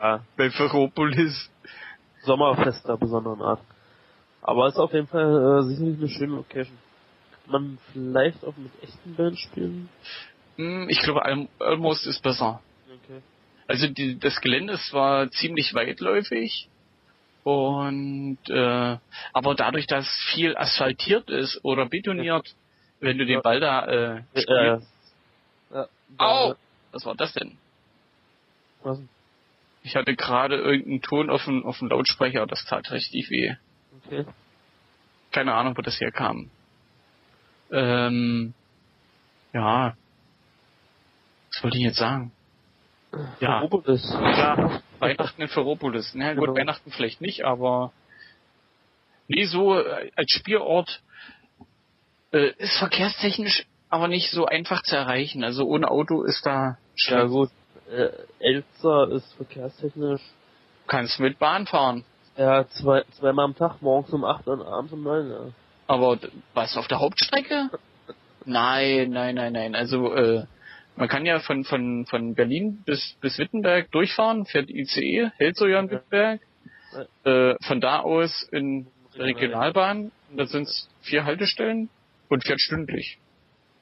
[0.00, 0.24] Ja.
[0.36, 1.50] bei Ferropolis.
[2.24, 3.60] Sommerfest der besonderen Art.
[4.42, 6.78] Aber ist auf jeden Fall äh, sicherlich eine schöne Location.
[7.44, 9.88] Kann man vielleicht auch mit echten Bands spielen?
[10.56, 12.60] Hm, Ich glaube, Al- Almost ist besser.
[13.04, 13.20] Okay.
[13.66, 16.68] Also die, das Gelände ist zwar ziemlich weitläufig
[17.44, 18.98] und äh,
[19.32, 22.46] aber dadurch, dass viel asphaltiert ist oder betoniert,
[23.02, 23.42] wenn du den.
[23.42, 24.92] Ball da äh, Äh, spielst,
[25.74, 25.88] ja.
[26.18, 26.54] Au!
[26.92, 27.58] was war das denn?
[28.82, 29.08] Was denn?
[29.84, 33.54] Ich hatte gerade irgendeinen Ton auf dem auf dem Lautsprecher, das tat richtig weh.
[34.06, 34.24] Okay.
[35.32, 36.50] Keine Ahnung, wo das herkam.
[37.72, 38.54] Ähm,
[39.52, 39.96] ja.
[41.52, 42.32] Was wollte ich jetzt sagen?
[43.40, 43.58] Ja.
[43.60, 44.10] Ferropolis.
[44.12, 46.12] Ja, Weihnachten in Ferropolis.
[46.14, 46.54] Na gut, Genau.
[46.56, 47.92] Weihnachten vielleicht nicht, aber
[49.28, 51.02] nee, so äh, als Spielort
[52.32, 55.44] äh, ist verkehrstechnisch aber nicht so einfach zu erreichen.
[55.44, 57.26] Also ohne Auto ist da Ja schwer.
[57.26, 57.50] gut.
[57.90, 58.08] Äh,
[58.38, 60.22] Elster ist verkehrstechnisch
[60.86, 62.04] kannst mit Bahn fahren.
[62.36, 65.40] ja zwei, zweimal am Tag, morgens um 8 und abends um 9, ja.
[65.86, 66.18] Aber
[66.54, 67.68] was auf der Hauptstrecke?
[68.44, 69.74] Nein, nein, nein, nein.
[69.74, 70.44] Also äh,
[70.96, 75.66] man kann ja von von von Berlin bis bis Wittenberg durchfahren, fährt ICE, hält so
[75.66, 75.92] ja in Ja.
[75.92, 76.40] Wittenberg.
[77.24, 81.88] Äh, von da aus in Regionalbahn, da sind es vier Haltestellen
[82.32, 83.18] und fährt stündlich.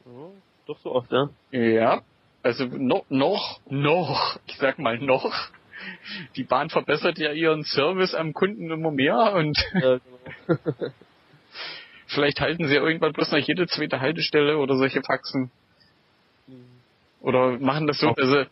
[0.07, 0.33] Oh,
[0.67, 1.31] doch so oft, ja.
[1.53, 2.03] Ja,
[2.43, 5.33] also noch, noch, noch, ich sag mal noch.
[6.37, 10.59] Die Bahn verbessert ja ihren Service am Kunden immer mehr und ja genau.
[12.07, 15.51] vielleicht halten sie irgendwann bloß noch jede zweite Haltestelle oder solche Faxen.
[17.21, 18.17] Oder machen das so, Auch.
[18.17, 18.45] also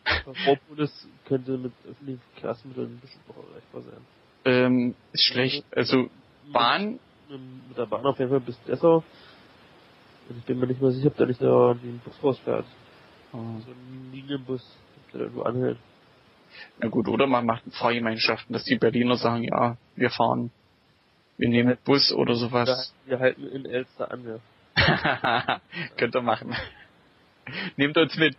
[0.43, 4.01] Ferropolis könnte mit öffentlichen Verkehrsmitteln bestimmt auch erreichbar sein.
[4.45, 5.65] ähm, ist schlecht.
[5.75, 6.09] Also
[6.53, 9.03] Bahn, Mit, der Bahn auf jeden Fall bis Dessau.
[10.29, 12.65] Und ich bin mir nicht mehr sicher, ob da nicht da wie ein Bus rausfährt.
[13.31, 14.63] So ein Linienbus,
[15.11, 15.77] der da irgendwo anhält.
[16.79, 20.51] na gut, oder man macht Fahrgemeinschaften, dass die Berliner sagen, ja, wir fahren,
[21.37, 22.93] wir nehmen Bus oder sowas.
[23.05, 24.39] wir halten in Elster an, ja.
[25.97, 26.55] Könnt ihr machen.
[27.75, 28.35] Nehmt uns mit.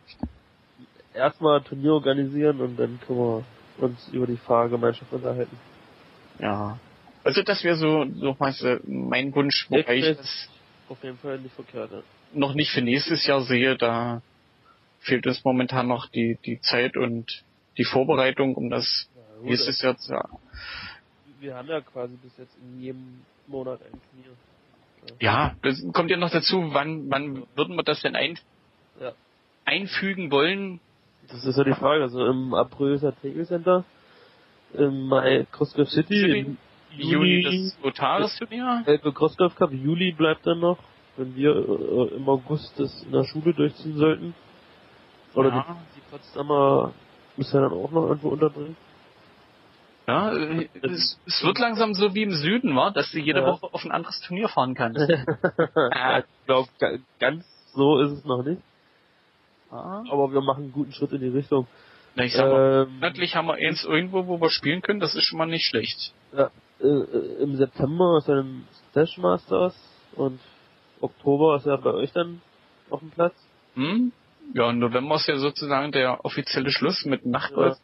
[1.12, 3.44] Erstmal ein Turnier organisieren und dann können wir
[3.78, 5.56] uns über die Fahrgemeinschaft unterhalten.
[6.38, 6.78] Ja.
[7.24, 10.48] Also das wäre so, so mal so mein Wunsch, wobei ich das
[10.90, 12.02] Auf jeden Fall nicht verkehrt, ja.
[12.34, 13.76] noch nicht für nächstes Jahr sehe.
[13.76, 14.22] Da
[14.98, 17.44] fehlt uns momentan noch die, die Zeit und
[17.78, 20.12] die Vorbereitung, um das Ja, gut, nächstes Jahr zu...
[21.38, 24.36] Wir haben ja quasi bis jetzt in jedem Monat ein Turnier.
[25.20, 28.36] Ja, das kommt ja noch dazu, wann, wann würden wir das denn ein,
[29.00, 29.12] Ja.
[29.64, 30.80] einfügen wollen?
[31.28, 32.02] Das ist ja die Frage.
[32.02, 33.84] Also im April ist ja Tegel Center,
[34.74, 36.56] im Mai Crossgolf City,
[36.96, 38.82] Juli Juli das Lotaris-Turnier?
[38.86, 40.78] Elbe Crossgolf Cup, Juli bleibt dann noch,
[41.16, 44.34] wenn wir äh, im August das in der Schule durchziehen sollten.
[45.34, 45.66] Oder Ja.
[45.94, 46.92] die, die Potsdamer
[47.36, 48.76] müssen ja dann auch noch irgendwo unterbringen.
[50.08, 53.46] Ja, äh, es, es wird langsam so wie im Süden, war, dass du jede Ja.
[53.46, 55.08] Woche auf ein anderes Turnier fahren kannst.
[55.08, 56.68] ja, ich glaube,
[57.20, 58.60] ganz so ist es noch nicht.
[59.70, 60.02] Ah.
[60.10, 61.68] Aber wir machen einen guten Schritt in die Richtung.
[62.16, 65.24] Na, ich sag mal, Ähm, haben wir eins irgendwo, wo wir spielen können, das ist
[65.26, 66.12] schon mal nicht schlecht.
[66.36, 66.50] Ja,
[66.82, 69.74] äh, im September ist dann Stash Masters
[70.16, 70.40] und
[71.00, 72.40] Oktober ist ja bei euch dann
[72.90, 73.34] auf dem Platz.
[73.74, 74.12] Hm?
[74.54, 77.78] Ja, im November ist ja sozusagen der offizielle Schluss mit Nachtgolf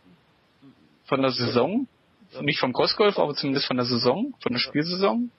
[1.05, 1.87] von der Saison.
[2.33, 2.43] Ja.
[2.43, 5.31] Nicht vom Crossgolf, aber zumindest von der Saison, von der Spielsaison.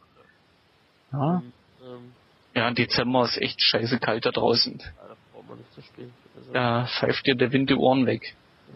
[1.12, 1.42] Ja.
[1.84, 2.12] Ähm,
[2.56, 4.80] Ja, Dezember ist echt scheiße kalt da draußen.
[4.80, 6.14] ja, da braucht man nicht zu spielen.
[6.36, 8.36] Also, Da pfeift dir der Wind die Ohren weg.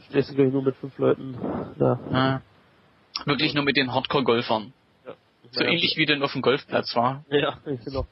[0.09, 1.37] stehst du gleich nur mit fünf Leuten
[1.79, 1.99] da.
[2.11, 2.41] Ja.
[3.25, 4.73] Wirklich nur mit den Hardcore-Golfern.
[5.05, 5.13] Ja.
[5.51, 7.23] So ähnlich wie denn auf dem Golfplatz war.
[7.29, 8.05] Ja, genau.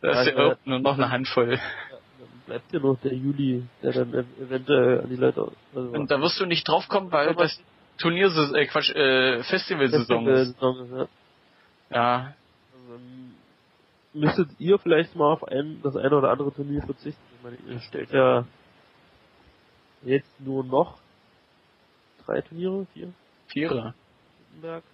[0.00, 1.52] Da ist ja auch nur noch eine Handvoll.
[1.54, 1.58] Ja,
[1.90, 5.52] dann bleibt dir noch der Juli, der dann ev- eventuell an die Leute.
[5.74, 7.60] Also, Und da wirst du nicht draufkommen, weil das,
[7.98, 10.56] Turniersaison, äh, Quatsch, äh, Festivalsaison ist.
[10.60, 11.08] Ja.
[11.90, 12.34] Ja,
[12.72, 13.00] Also,
[14.14, 17.20] müsstet ihr vielleicht mal auf ein, das eine oder andere Turnier verzichten?
[17.36, 18.44] Ich meine, ihr stellt ja
[20.04, 20.98] jetzt nur noch
[22.26, 23.12] drei Turniere, vier,
[23.48, 23.94] Vierer.
[24.52, 24.84] Wittenberg,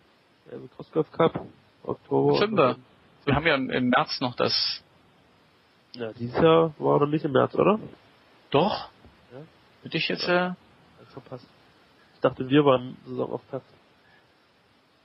[0.51, 1.47] also Crossgolf Cup,
[1.85, 2.39] Oktober.
[2.39, 2.77] Fünfer.
[3.25, 4.83] Wir haben ja im, März noch das.
[5.95, 7.79] Ja, dieses Jahr war doch nicht im März, oder?
[8.51, 8.91] Doch?
[9.33, 9.41] Ja.
[9.83, 10.57] Hätte ich jetzt, äh, Hab
[11.03, 11.47] ich verpasst.
[12.15, 13.67] Ich dachte, wir waren Saisonauftakt.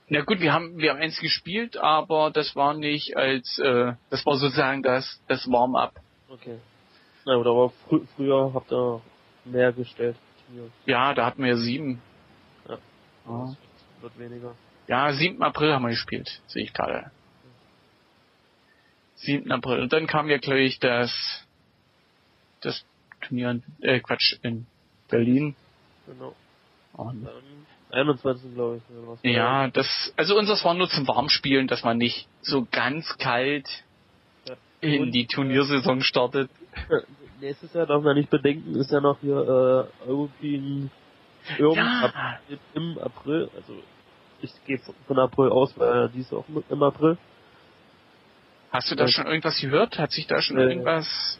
[0.08, 4.24] na gut, wir haben, wir haben eins gespielt, aber das war nicht als, äh, das
[4.24, 5.94] war sozusagen das, das Warm-up.
[6.28, 6.58] Okay.
[7.26, 9.00] Na gut, aber frü früher habt ihr
[9.44, 10.16] mehr gestellt.
[10.86, 12.02] Ja, da hatten wir sieben.
[12.68, 12.78] Ja.
[13.26, 13.56] Ja.
[14.04, 14.54] Wird weniger.
[14.86, 15.42] Ja, 7.
[15.42, 17.10] April haben wir gespielt, sehe ich gerade.
[19.16, 19.50] 7.
[19.50, 19.80] April.
[19.80, 21.10] Und dann kam ja gleich das,
[22.60, 22.84] das
[23.22, 24.66] Turnier, in- äh, Quatsch, in
[25.08, 25.56] Berlin.
[26.06, 26.34] Genau.
[26.92, 27.32] Und, Dann
[27.92, 28.52] 21.
[28.54, 28.82] glaube
[29.22, 29.32] ich.
[29.34, 33.66] Ja, das, also unseres war nur zum Warmspielen, dass man nicht so ganz kalt
[34.46, 34.56] Ja.
[34.82, 36.50] in die Turniersaison startet.
[37.40, 40.90] Nächstes Jahr darf man nicht bedenken, ist ja noch hier äh, European
[41.58, 42.12] Urban Ja.
[42.74, 43.50] im April.
[43.56, 43.74] Also
[44.40, 47.16] ich gehe von- April aus, weil die ist auch im April.
[48.70, 49.08] Hast du da Ja.
[49.10, 49.98] schon irgendwas gehört?
[49.98, 51.38] Hat sich da schon Äh, irgendwas?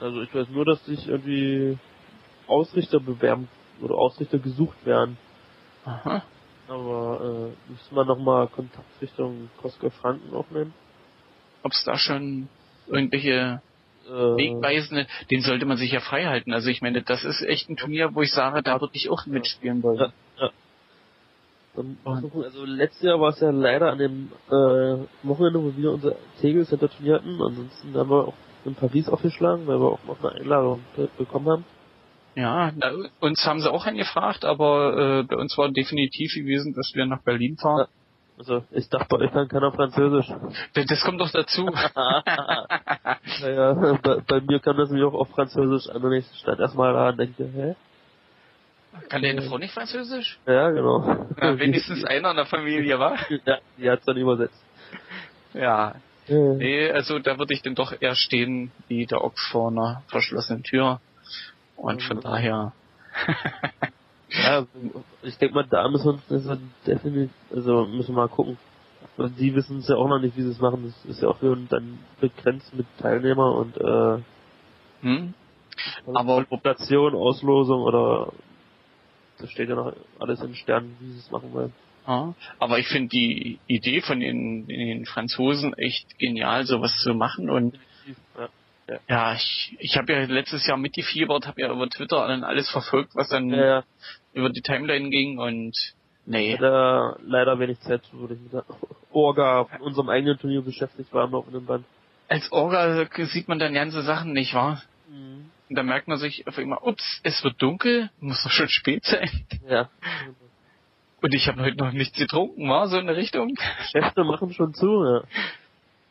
[0.00, 1.78] Also ich weiß nur, dass sich irgendwie
[2.48, 3.48] Ausrichter bewerben
[3.80, 5.16] oder Ausrichter gesucht werden.
[5.84, 6.22] Aha.
[6.68, 10.72] Aber äh, müssen wir nochmal Kontakt Richtung Costco Franken aufnehmen.
[11.62, 12.48] Ob es da schon
[12.88, 13.62] irgendwelche
[14.36, 16.52] Wegweisende, den sollte man sich ja frei halten.
[16.52, 19.26] Also ich meine, das ist echt ein Turnier, wo ich sage, da würde ich auch
[19.26, 19.98] mitspielen wollen.
[19.98, 20.50] Ja, ja.
[22.04, 26.66] Also letztes Jahr war es ja leider an dem äh, Wochenende, wo wir unser Tegel
[26.66, 27.40] Center Turnier hatten.
[27.40, 28.34] Ansonsten haben wir auch
[28.64, 31.64] in Paris aufgeschlagen, weil wir auch noch eine Einladung be- bekommen haben.
[32.34, 36.92] Ja, da, uns haben sie auch angefragt, aber äh, bei uns war definitiv gewesen, dass
[36.94, 37.86] wir nach Berlin fahren.
[38.38, 40.26] Also ich dachte, bei euch kann keiner Französisch.
[40.74, 41.66] Das, kommt doch dazu.
[43.40, 46.92] naja, bei, bei mir kam das nämlich auch auf Französisch an und ich stand erstmal
[46.92, 47.74] da und denke, hä?
[49.08, 50.38] Kann deine Frau nicht Französisch?
[50.46, 51.26] Ja, genau.
[51.40, 53.16] Ja, wenigstens einer in der Familie, war?
[53.44, 54.62] Ja, die hat's dann übersetzt.
[55.54, 55.94] Ja.
[56.28, 60.02] Äh, Nee, also da würde ich dann doch eher stehen wie der Ochs vor einer
[60.08, 61.00] verschlossenen Tür.
[61.76, 62.72] Und von daher.
[64.34, 64.66] Ja,
[65.22, 66.56] ich denke mal, da müssen wir uns also
[66.86, 68.58] definitiv, also müssen wir mal gucken.
[69.16, 70.84] Weil die wissen es ja auch noch nicht, wie sie es machen.
[70.84, 74.22] Das ist ja auch für dann begrenzt mit Teilnehmer und äh,
[75.02, 75.34] Hm?
[76.14, 78.32] Aber- Population, Auslosung oder
[79.38, 81.72] das steht ja noch alles in Sternen, wie sie es machen wollen.
[82.06, 87.50] Ja, aber ich finde die Idee von den, den Franzosen echt genial, sowas zu machen.
[87.50, 87.78] Und
[88.38, 88.48] Ja.
[89.08, 93.28] Ja, ich, ich habe ja letztes Jahr mitgefiebert, habe ja über Twitter alles verfolgt, was
[93.28, 93.84] dann Ja,
[94.34, 95.38] über die Timeline ging.
[95.38, 95.76] Und
[96.26, 98.64] nee, Leider, leider wenig Zeit, wurde ich mit der
[99.10, 101.84] Orga von unserem eigenen Turnier beschäftigt war in dem Band.
[102.28, 104.82] als Orga sieht man dann ganze Sachen nicht, wahr?
[105.68, 109.04] Und da merkt man sich auf einmal, ups, es wird dunkel, muss doch schon spät
[109.04, 109.30] sein.
[109.68, 109.88] Ja.
[111.22, 113.54] Und ich habe heute noch nichts getrunken, war so in der Richtung.
[113.78, 115.22] Geschäfte machen schon zu, ja.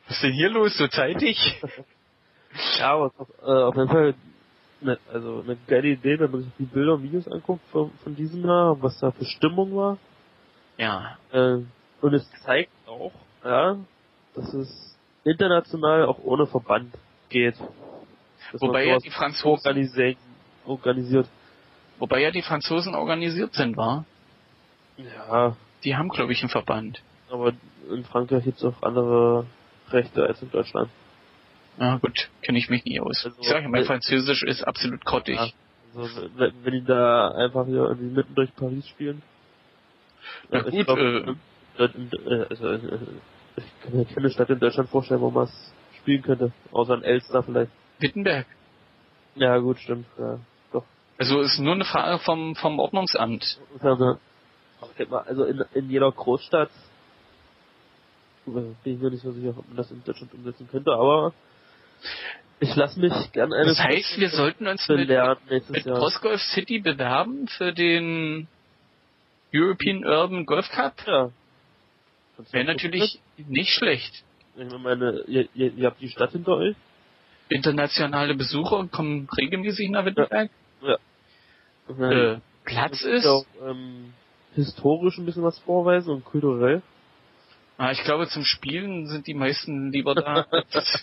[0.08, 1.38] Was ist denn hier los, so zeitig?
[2.80, 4.14] Ja, aber doch, äh, auf jeden Fall
[4.82, 8.16] ne, also eine geile Idee, wenn man sich die Bilder und Videos anguckt von, von
[8.16, 9.98] diesem Jahr, was da für Stimmung war.
[10.78, 11.60] Ja, Äh,
[12.02, 13.12] und es zeigt auch,
[13.44, 13.78] ja,
[14.36, 16.94] dass es international auch ohne Verband
[17.30, 17.56] geht.
[18.60, 20.18] Wobei ja die Franzosen, organisiert,
[20.66, 21.28] organisiert.
[22.00, 24.06] wobei ja die Franzosen organisiert sind, war.
[24.98, 27.02] Ja, Die haben, glaube ich, einen Verband.
[27.30, 27.54] aber
[27.90, 29.46] in Frankreich gibt's auch andere
[29.90, 30.90] Rechte als in Deutschland.
[31.78, 33.26] Ja gut, kenne ich mich nie aus.
[33.26, 35.36] Also, ich sage mein äh, Französisch ist absolut grottig.
[35.36, 35.50] Ja.
[35.96, 39.22] Also wenn, wenn die da einfach hier irgendwie mitten durch Paris spielen.
[40.50, 43.00] Na äh, ich gut, glaub, äh, äh, also, äh,
[43.58, 46.52] ich kann mir keine Stadt in Deutschland vorstellen, wo man es spielen könnte.
[46.72, 47.72] Außer in Elster vielleicht.
[48.00, 48.46] Wittenberg.
[49.36, 50.06] Ja gut, stimmt.
[50.18, 50.40] Ja,
[50.72, 50.84] doch.
[51.18, 53.60] Also ist nur eine Frage vom, vom Ordnungsamt.
[53.80, 54.18] Also,
[55.10, 56.72] also in, in jeder Großstadt
[58.48, 61.34] äh, bin ich mir nicht so sicher, ob man das in Deutschland umsetzen könnte, aber
[62.60, 65.10] ich lasse mich gern eine Das heißt, wir sollten uns mit,
[65.70, 65.84] mit.
[65.84, 68.48] Crossgolf City bewerben für den
[69.54, 70.96] European Urban Golf Cup.
[71.06, 71.32] Ja.
[72.52, 74.24] Wäre natürlich nicht schlecht.
[74.56, 76.76] Ich meine, ihr, ihr, ihr habt die Stadt hinter euch.
[77.50, 80.50] Internationale Besucher kommen regelmäßig nach Wittenberg.
[80.82, 80.98] Ja.
[81.90, 84.14] Äh, Platz ist, auch, ähm,
[84.56, 86.82] historisch ein bisschen was vorweisen und kulturell.
[87.82, 90.46] Ah, ich glaube, zum Spielen sind die meisten lieber da,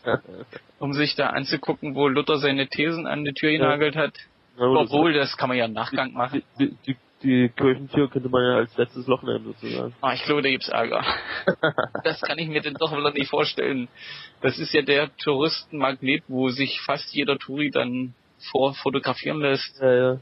[0.78, 4.14] um sich da anzugucken, wo Luther seine Thesen an die Tür genagelt hat.
[4.56, 6.42] Gut, Obwohl, das kann man ja im Nachgang machen.
[6.58, 9.92] die, die, die die Kirchentür könnte man ja als letztes Loch nehmen, sozusagen.
[10.00, 11.04] Ah, ich glaube, da gibt's Ärger.
[12.04, 13.88] das kann ich mir denn doch wieder nicht vorstellen.
[14.40, 18.14] Das ist ja der Touristenmagnet, wo sich fast jeder Touri dann
[18.52, 19.80] vorfotografieren lässt.
[19.80, 20.20] Ja, ja.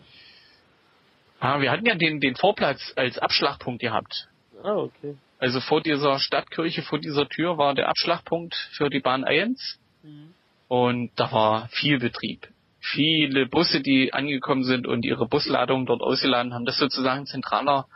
[1.38, 4.28] Ah, wir hatten ja den, den Vorplatz als Abschlagpunkt gehabt.
[4.62, 5.16] Ah, okay.
[5.39, 9.78] Also vor dieser Stadtkirche, vor dieser Tür war der Abschlagpunkt für die Bahn 1.
[10.03, 10.34] Mhm.
[10.68, 12.49] Und da war viel Betrieb.
[12.80, 16.64] Viele Busse, die angekommen sind und ihre Busladung dort ausgeladen haben.
[16.64, 17.87] Das ist sozusagen ein zentraler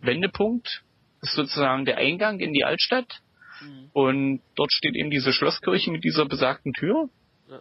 [0.00, 0.82] Wendepunkt.
[1.20, 3.20] Das ist sozusagen der Eingang in die Altstadt.
[3.60, 3.90] Mhm.
[3.92, 7.08] Und dort steht eben diese Schlosskirche mit dieser besagten Tür.
[7.48, 7.60] Ja.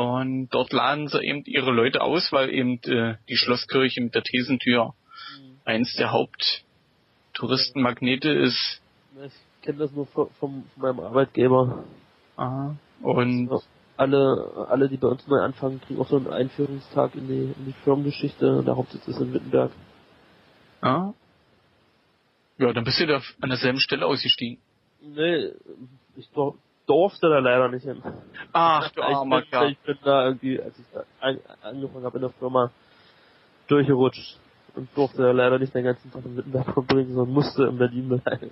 [0.00, 4.22] Und dort laden sie eben ihre Leute aus, weil eben äh, die Schlosskirche mit der
[4.22, 4.94] Thesentür
[5.38, 5.58] Mhm.
[5.64, 6.12] eins der
[7.38, 8.80] Haupttouristenmagnete ist.
[9.24, 11.84] Ich kenne das nur von, vom, von meinem Arbeitgeber.
[12.36, 12.76] Aha.
[13.02, 13.58] Und Ja.
[13.96, 17.64] Alle, alle, die bei uns neu anfangen, kriegen auch so einen Einführungstag in die, in
[17.66, 18.62] die Firmengeschichte.
[18.64, 19.72] Der Hauptsitz ist in Wittenberg.
[20.82, 21.14] ja.
[22.60, 24.58] Ja, dann bist du da an derselben Stelle ausgestiegen.
[25.00, 25.52] Nee,
[26.16, 28.02] ich dur durfte da leider nicht hin.
[28.52, 29.70] Ach, du armer ich, bin, Kerl.
[29.70, 32.72] ich bin da irgendwie, als ich da an, angefangen habe in der Firma,
[33.68, 34.38] durchgerutscht
[34.74, 38.50] und durfte leider nicht den ganzen Tag in Wittenberg verbringen, sondern musste in Berlin bleiben.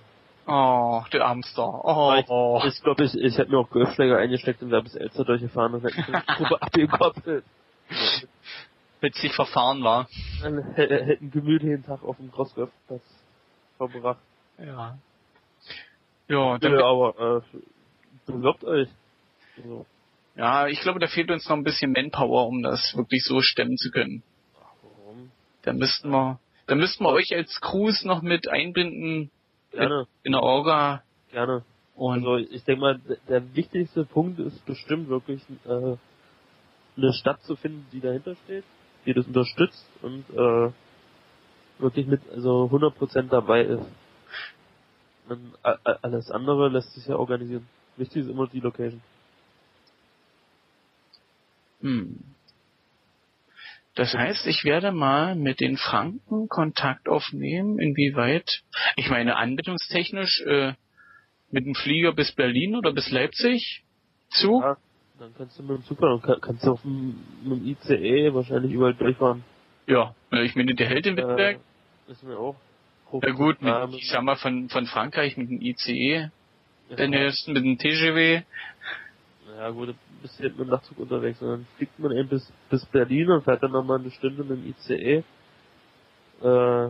[0.48, 1.84] Oh, du Armster.
[1.84, 2.60] Oh.
[2.64, 5.82] Ich glaube, ich, ich hätte mir auch Golfschläger eingesteckt und wäre bis Elster durchgefahren und
[5.82, 7.44] hätte die Gruppe abgekoppelt.
[9.00, 10.08] Witzig verfahren war.
[10.42, 13.02] Dann hä- hätte einen gemütlichen Tag auf dem Grossgolfplatz
[13.76, 14.20] verbracht.
[14.58, 14.96] Ja.
[16.28, 17.58] Ja, dann, Ja, aber äh,
[18.30, 18.88] bewirbt euch.
[19.64, 19.84] So.
[20.36, 23.76] ja, ich glaube, da fehlt uns noch ein bisschen Manpower, um das wirklich so stemmen
[23.76, 24.22] zu können.
[25.66, 26.38] Da müssten wir,
[26.68, 29.32] da müssten wir euch als Crews noch mit einbinden
[29.72, 31.02] Gerne, in der Orga
[31.32, 31.64] gerne.
[31.96, 35.96] und Also ich denke mal, der wichtigste Punkt ist bestimmt wirklich äh,
[36.96, 38.62] eine Stadt zu finden, die dahinter steht,
[39.06, 40.70] die das unterstützt und äh,
[41.80, 43.86] wirklich mit also 100% dabei ist.
[45.28, 47.68] Und alles andere lässt sich ja organisieren.
[47.96, 49.02] Wichtig ist immer die Location.
[51.80, 52.35] Hm.
[53.96, 58.62] Das heißt, ich werde mal mit den Franken Kontakt aufnehmen, inwieweit,
[58.96, 60.74] ich meine, anbindungstechnisch äh,
[61.50, 63.82] mit dem Flieger bis Berlin oder bis Leipzig
[64.28, 64.62] Zug.
[64.62, 64.76] Ja,
[65.18, 68.34] dann kannst du mit dem Super, dann kann- kannst du auf dem, mit dem ICE
[68.34, 69.42] wahrscheinlich überall durchfahren.
[69.86, 71.56] Ja, äh, ich meine, der hält in Wittenberg.
[71.56, 72.56] Äh, wissen wir auch.
[73.22, 76.28] ja gut, mit, ich sag mal von, von Frankreich mit dem ICE,
[76.90, 76.96] ja.
[76.96, 78.42] dann erst mit dem TGW.
[79.56, 82.84] Ja gut, bist jetzt mit dem Nachtzug unterwegs und dann fliegt man eben bis, bis
[82.86, 85.24] Berlin und fährt dann nochmal eine Stunde mit dem ICE.
[86.42, 86.88] Äh,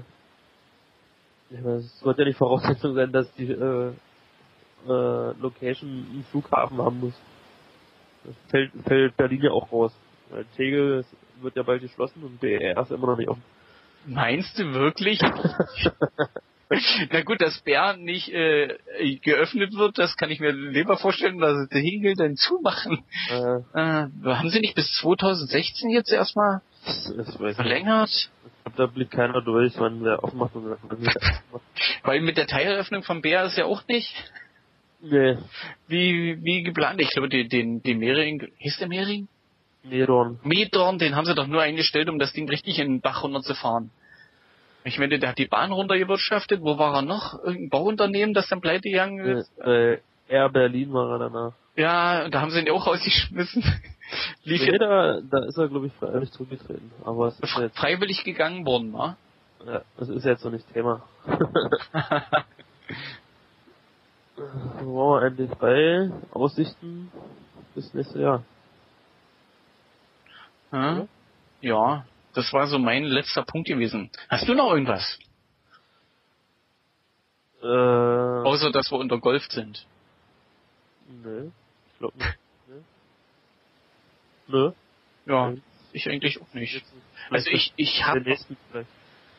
[1.49, 3.93] ich meine, es sollte ja nicht Voraussetzung sein, dass die äh,
[4.89, 7.15] äh, Location einen Flughafen haben muss.
[8.25, 9.93] Das fällt, fällt Berlin ja auch raus.
[10.31, 11.05] Weil Tegel
[11.41, 13.45] wird ja bald geschlossen und BER ist immer noch nicht offen.
[14.07, 15.21] Meinst du wirklich?
[17.13, 18.77] Na gut, dass Bern nicht äh,
[19.23, 23.05] geöffnet wird, das kann ich mir lieber vorstellen, dass sie den Hegel dann zumachen.
[23.31, 27.57] Äh, Äh, haben sie nicht bis 2016 jetzt erstmal nicht.
[27.57, 28.11] verlängert?
[28.11, 28.29] Ich
[28.65, 31.65] glaub, da blickt keiner durch, wann der aufmacht und wann der aufmacht.
[32.03, 34.13] Weil mit der Teileröffnung von Bär ist ja auch nicht
[35.01, 35.37] Nee,
[35.89, 37.01] wie, wie geplant.
[37.01, 39.29] Ich glaube, den, den, den Mehring, hieß der Mehring?
[39.85, 40.41] Nedorn.
[40.43, 43.91] Medorn, den haben sie doch nur eingestellt, um das Ding richtig in den Bach runterzufahren.
[44.87, 46.61] Ich meine, der hat die Bahn runtergewirtschaftet.
[46.63, 47.35] Wo war er noch?
[47.43, 49.59] Irgendein Bauunternehmen, das dann pleite gegangen Äh, ist?
[49.59, 51.53] äh, Air Berlin war er danach.
[51.75, 53.63] Ja, da haben sie ihn auch rausgeschmissen.
[54.45, 56.93] Lief Nee, da, da ist er, glaube ich, freiwillig zurückgetreten.
[57.05, 59.17] Aber es ist fre- jetzt, freiwillig gegangen worden, wa?
[59.67, 61.03] ja, das ist jetzt noch nicht Thema.
[64.83, 67.11] Wo waren wir ND3 Aussichten
[67.75, 68.43] bis nächstes Jahr?
[70.73, 71.07] Ja?
[71.61, 72.05] ja,
[72.37, 74.11] das war so mein letzter Punkt gewesen.
[74.29, 75.19] Hast du noch irgendwas?
[77.63, 79.87] Äh, Außer, dass wir unter Golf sind.
[81.09, 81.51] nö,
[81.93, 82.39] ich glaube nicht.
[82.69, 82.83] Nö.
[84.49, 84.73] Nö.
[85.25, 85.55] Ja,
[85.93, 86.85] ich eigentlich auch nicht.
[87.31, 88.37] Also ich, ich habe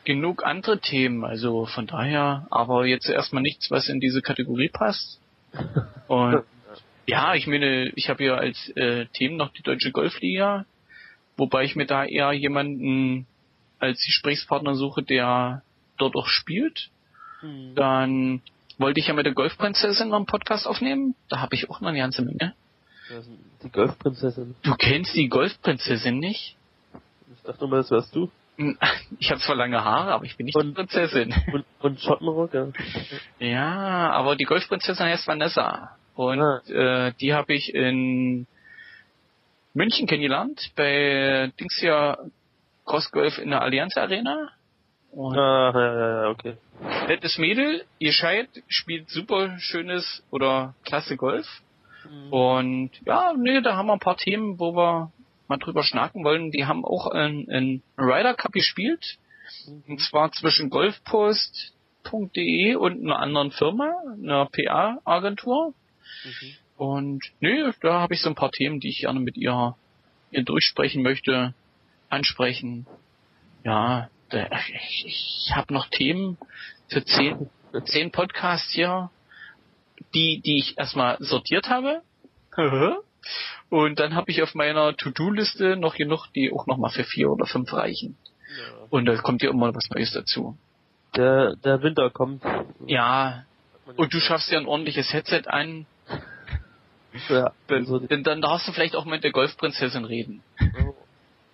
[0.04, 5.20] genug andere Themen, also von daher, aber jetzt erstmal nichts, was in diese Kategorie passt.
[6.08, 6.42] Und
[7.06, 10.66] ja, ich meine, ich habe ja als äh, Themen noch die Deutsche Golfliga,
[11.38, 13.26] wobei ich mir da eher jemanden
[13.78, 15.62] als Gesprächspartner suche, der
[15.96, 16.90] dort auch spielt.
[17.40, 17.74] Hm.
[17.74, 18.42] Dann
[18.76, 21.14] wollte ich ja mit der Golfprinzessin noch einen Podcast aufnehmen.
[21.28, 22.54] Da habe ich auch noch eine ganze Menge.
[23.62, 24.54] Die Golfprinzessin.
[24.62, 26.56] Du kennst die Golfprinzessin nicht?
[27.34, 28.30] Ich dachte mal, das wärst du.
[28.56, 28.76] Hm,
[29.18, 31.32] Ich habe zwar lange Haare, aber ich bin nicht die Und- Prinzessin.
[31.52, 32.66] Und, und Schottenrock, ja.
[33.38, 35.96] Ja, aber die Golfprinzessin heißt Vanessa.
[36.14, 36.60] Und Ah.
[36.68, 38.46] äh, die habe ich in
[39.78, 42.18] München kennengelernt, bei Dings ja
[42.84, 44.50] Cross Golf in der Allianz Arena.
[45.12, 46.56] Und Ah, ja, ja, okay.
[47.06, 51.46] nettes Mädel, ihr Scheid spielt super schönes oder klasse Golf.
[52.10, 52.32] Mhm.
[52.32, 55.12] Und ja, nee, da haben wir ein paar Themen, wo wir
[55.46, 56.50] mal drüber schnacken wollen.
[56.50, 59.18] Die haben auch ein, ein Ryder Cup gespielt.
[59.86, 65.72] Und zwar zwischen golfpost.de und einer anderen Firma, einer PA-Agentur.
[66.24, 66.56] Mhm.
[66.78, 69.74] Und nee, da habe ich so ein paar Themen, die ich gerne mit ihr,
[70.30, 71.52] ihr durchsprechen möchte,
[72.08, 72.86] ansprechen.
[73.64, 74.46] Ja, da,
[74.88, 76.38] ich, ich habe noch Themen
[76.88, 77.50] für zehn,
[77.84, 79.10] zehn Podcasts hier,
[80.14, 82.02] die, die ich erstmal sortiert habe.
[83.70, 87.28] Und dann habe ich auf meiner To-Do-Liste noch genug, die auch noch mal für vier
[87.30, 88.16] oder fünf reichen.
[88.56, 88.86] Ja.
[88.88, 90.56] Und da kommt ja immer was Neues dazu.
[91.16, 92.42] Der, der Winter kommt.
[92.86, 93.44] Ja,
[93.96, 95.86] und du schaffst ja ein ordentliches Headset an,
[97.28, 100.42] Ja, dann, also, dann, dann darfst du vielleicht auch mit der Golfprinzessin reden.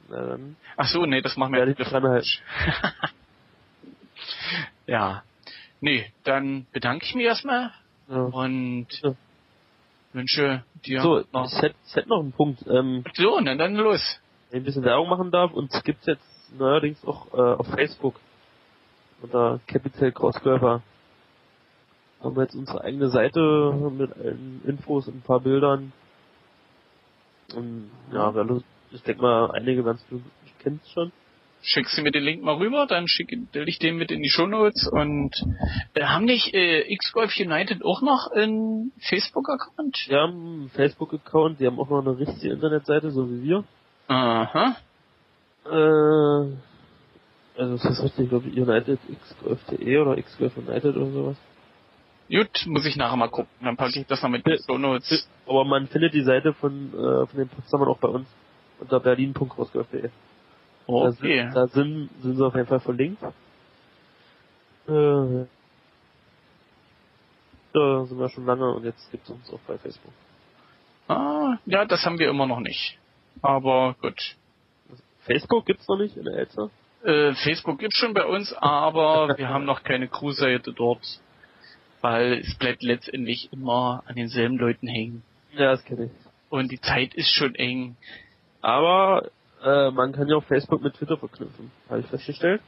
[0.09, 2.29] na dann Ach so, nee, das machen wir dran halten.
[4.87, 5.25] Ja.
[5.81, 7.73] Nee, dann bedanke ich mich erstmal
[8.09, 8.23] Ja.
[8.25, 9.15] und Ja.
[10.13, 11.51] wünsche dir So, noch.
[11.53, 14.21] ich hätte, ich hätte noch einen Punkt, ähm, So, dann, dann los.
[14.51, 15.53] wenn ich ein bisschen Werbung machen darf.
[15.53, 18.21] Und es gibt jetzt neuerdings auch äh, auf Facebook
[19.23, 20.83] unter Capital Crossgolfer
[22.25, 25.93] haben wir jetzt unsere eigene Seite mit allen Infos und ein paar Bildern.
[27.55, 31.13] Und ja, wer Lust, ich denke mal, einige werden es kennen schon.
[31.67, 34.87] Schickst du mir den Link mal rüber, dann schicke ich den mit in die Shownotes
[34.87, 35.31] und
[35.95, 39.97] äh, haben nicht äh, X-Golf United auch noch einen Facebook-Account?
[40.11, 43.65] Die haben einen Facebook-Account, die haben auch noch eine richtige Internetseite, so wie wir.
[44.09, 44.77] Aha.
[45.65, 46.53] Äh,
[47.57, 51.37] also ist das richtig, glaube ich, United xgolf.de oder xgolf United oder sowas.
[52.31, 53.51] Gut, muss ich nachher mal gucken.
[53.61, 55.29] Dann packe ich das noch mit in die Shownotes.
[55.47, 58.27] Aber man findet die Seite von, äh, von den Potsdamern auch bei uns
[58.81, 60.03] unter berlin.crossgolf.de.
[60.03, 60.09] Da,
[60.87, 61.43] Okay.
[61.43, 63.23] sind, da sind, sind sie auf jeden Fall verlinkt.
[63.23, 63.29] Äh,
[67.73, 70.13] da sind wir schon lange und jetzt gibt es uns auch bei Facebook.
[71.09, 72.99] Ah, ja, das haben wir immer noch nicht.
[73.43, 74.37] Aber gut.
[75.21, 76.71] Facebook gibt's noch nicht in der Elster?
[77.03, 81.03] Äh, Facebook gibt's schon bei uns, aber wir haben noch keine Crew-Seite dort.
[82.05, 85.23] Weil es bleibt letztendlich immer an denselben Leuten hängen.
[85.55, 86.11] Ja, das kenne ich.
[86.51, 87.97] Und die Zeit ist schon eng.
[88.61, 89.31] Aber
[89.65, 92.61] äh, man kann ja auch Facebook mit Twitter verknüpfen, habe ich festgestellt.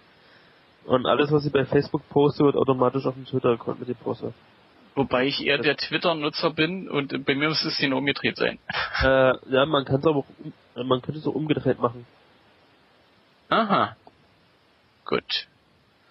[0.87, 4.32] Und alles, was ich bei Facebook poste, wird automatisch auf dem Twitter-Account mit gepostet.
[4.95, 8.59] Wobei ich eher der Twitter-Nutzer bin und bei mir muss es genau umgedreht sein.
[9.03, 10.26] Äh, ja, man kann es aber auch,
[10.82, 12.07] man könnte es auch umgedreht machen.
[13.51, 13.97] Aha.
[15.05, 15.47] Gut.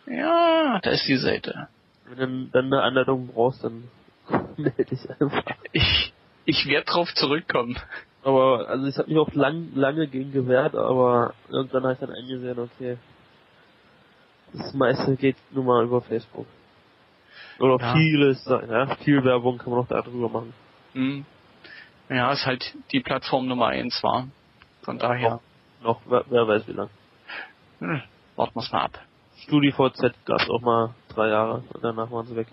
[0.06, 1.70] Ja, da ist die Seite.
[2.08, 3.90] Wenn du dann, eine Anleitung brauchst, dann
[4.58, 5.44] melde dich einfach.
[5.72, 6.14] Ich,
[6.46, 7.78] ich werde drauf zurückkommen.
[8.24, 12.12] Aber, also ich habe mich auch lang, lange gegen gewehrt, aber irgendwann habe ich dann
[12.12, 12.98] eingesehen, okay,
[14.54, 16.48] das meiste geht nun mal über Facebook.
[17.60, 17.94] Oder Ja.
[17.94, 20.54] vieles, ja, viel Werbung kann man auch darüber machen.
[20.94, 21.26] Hm.
[22.10, 24.28] Ja, ist halt die Plattform Nummer eins war.
[24.84, 25.40] Von daher,
[25.82, 26.90] Noch, wer, wer weiß wie lang.
[27.80, 28.02] hm,
[28.36, 29.00] warten wir's mal ab.
[29.44, 32.48] StudiVZ gab es auch mal drei Jahre und danach waren sie weg.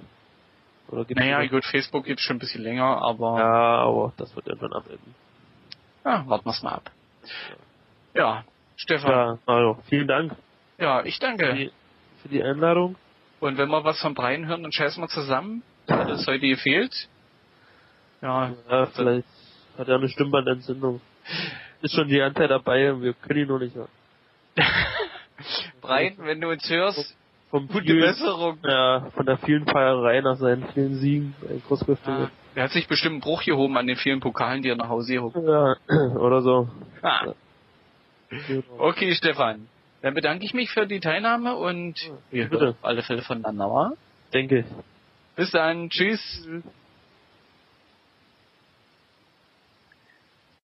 [0.89, 3.53] Oder gibt's Naja, gut, Facebook gibt's schon ein bisschen länger, aber Ja,
[3.83, 5.15] aber das wird irgendwann abenden.
[6.05, 6.91] ja, warten wir's mal ab.
[8.15, 8.45] Ja,
[8.77, 10.33] Stefan, Ja, also, vielen Dank
[10.79, 11.55] ja, ich für danke.
[11.55, 11.71] die,
[12.23, 12.97] für die Einladung.
[13.41, 15.63] Und wenn wir was von Brian hören, dann scheißen wir zusammen.
[15.89, 17.09] Hat es heute gefehlt.
[18.21, 19.27] Ja, Ja, vielleicht
[19.79, 21.01] hat er eine Stimmbandentzündung.
[21.83, 23.89] Ist schon die Zeit dabei und wir können ihn noch nicht hören.
[25.81, 27.17] Brian, wenn du uns hörst,
[27.53, 28.59] Vom gute vielen, Besserung.
[28.65, 32.31] ja, von der vielen Feierei nach seinen vielen Siegen bei Ja, Großgrifftinge.
[32.57, 35.13] er hat sich bestimmt einen Bruch gehoben an den vielen Pokalen, die er nach Hause
[35.15, 35.77] gehoben Ja.
[36.19, 36.69] oder so.
[37.03, 37.37] hat.
[38.49, 38.63] Genau.
[38.79, 39.69] Okay, Stefan.
[40.01, 41.95] Dann bedanke ich mich für die Teilnahme und
[42.31, 42.59] wir bitte.
[42.61, 43.93] hören auf alle Fälle voneinander.
[44.33, 44.67] Denke ich.
[45.37, 45.91] Bis dann.
[45.91, 46.49] Tschüss.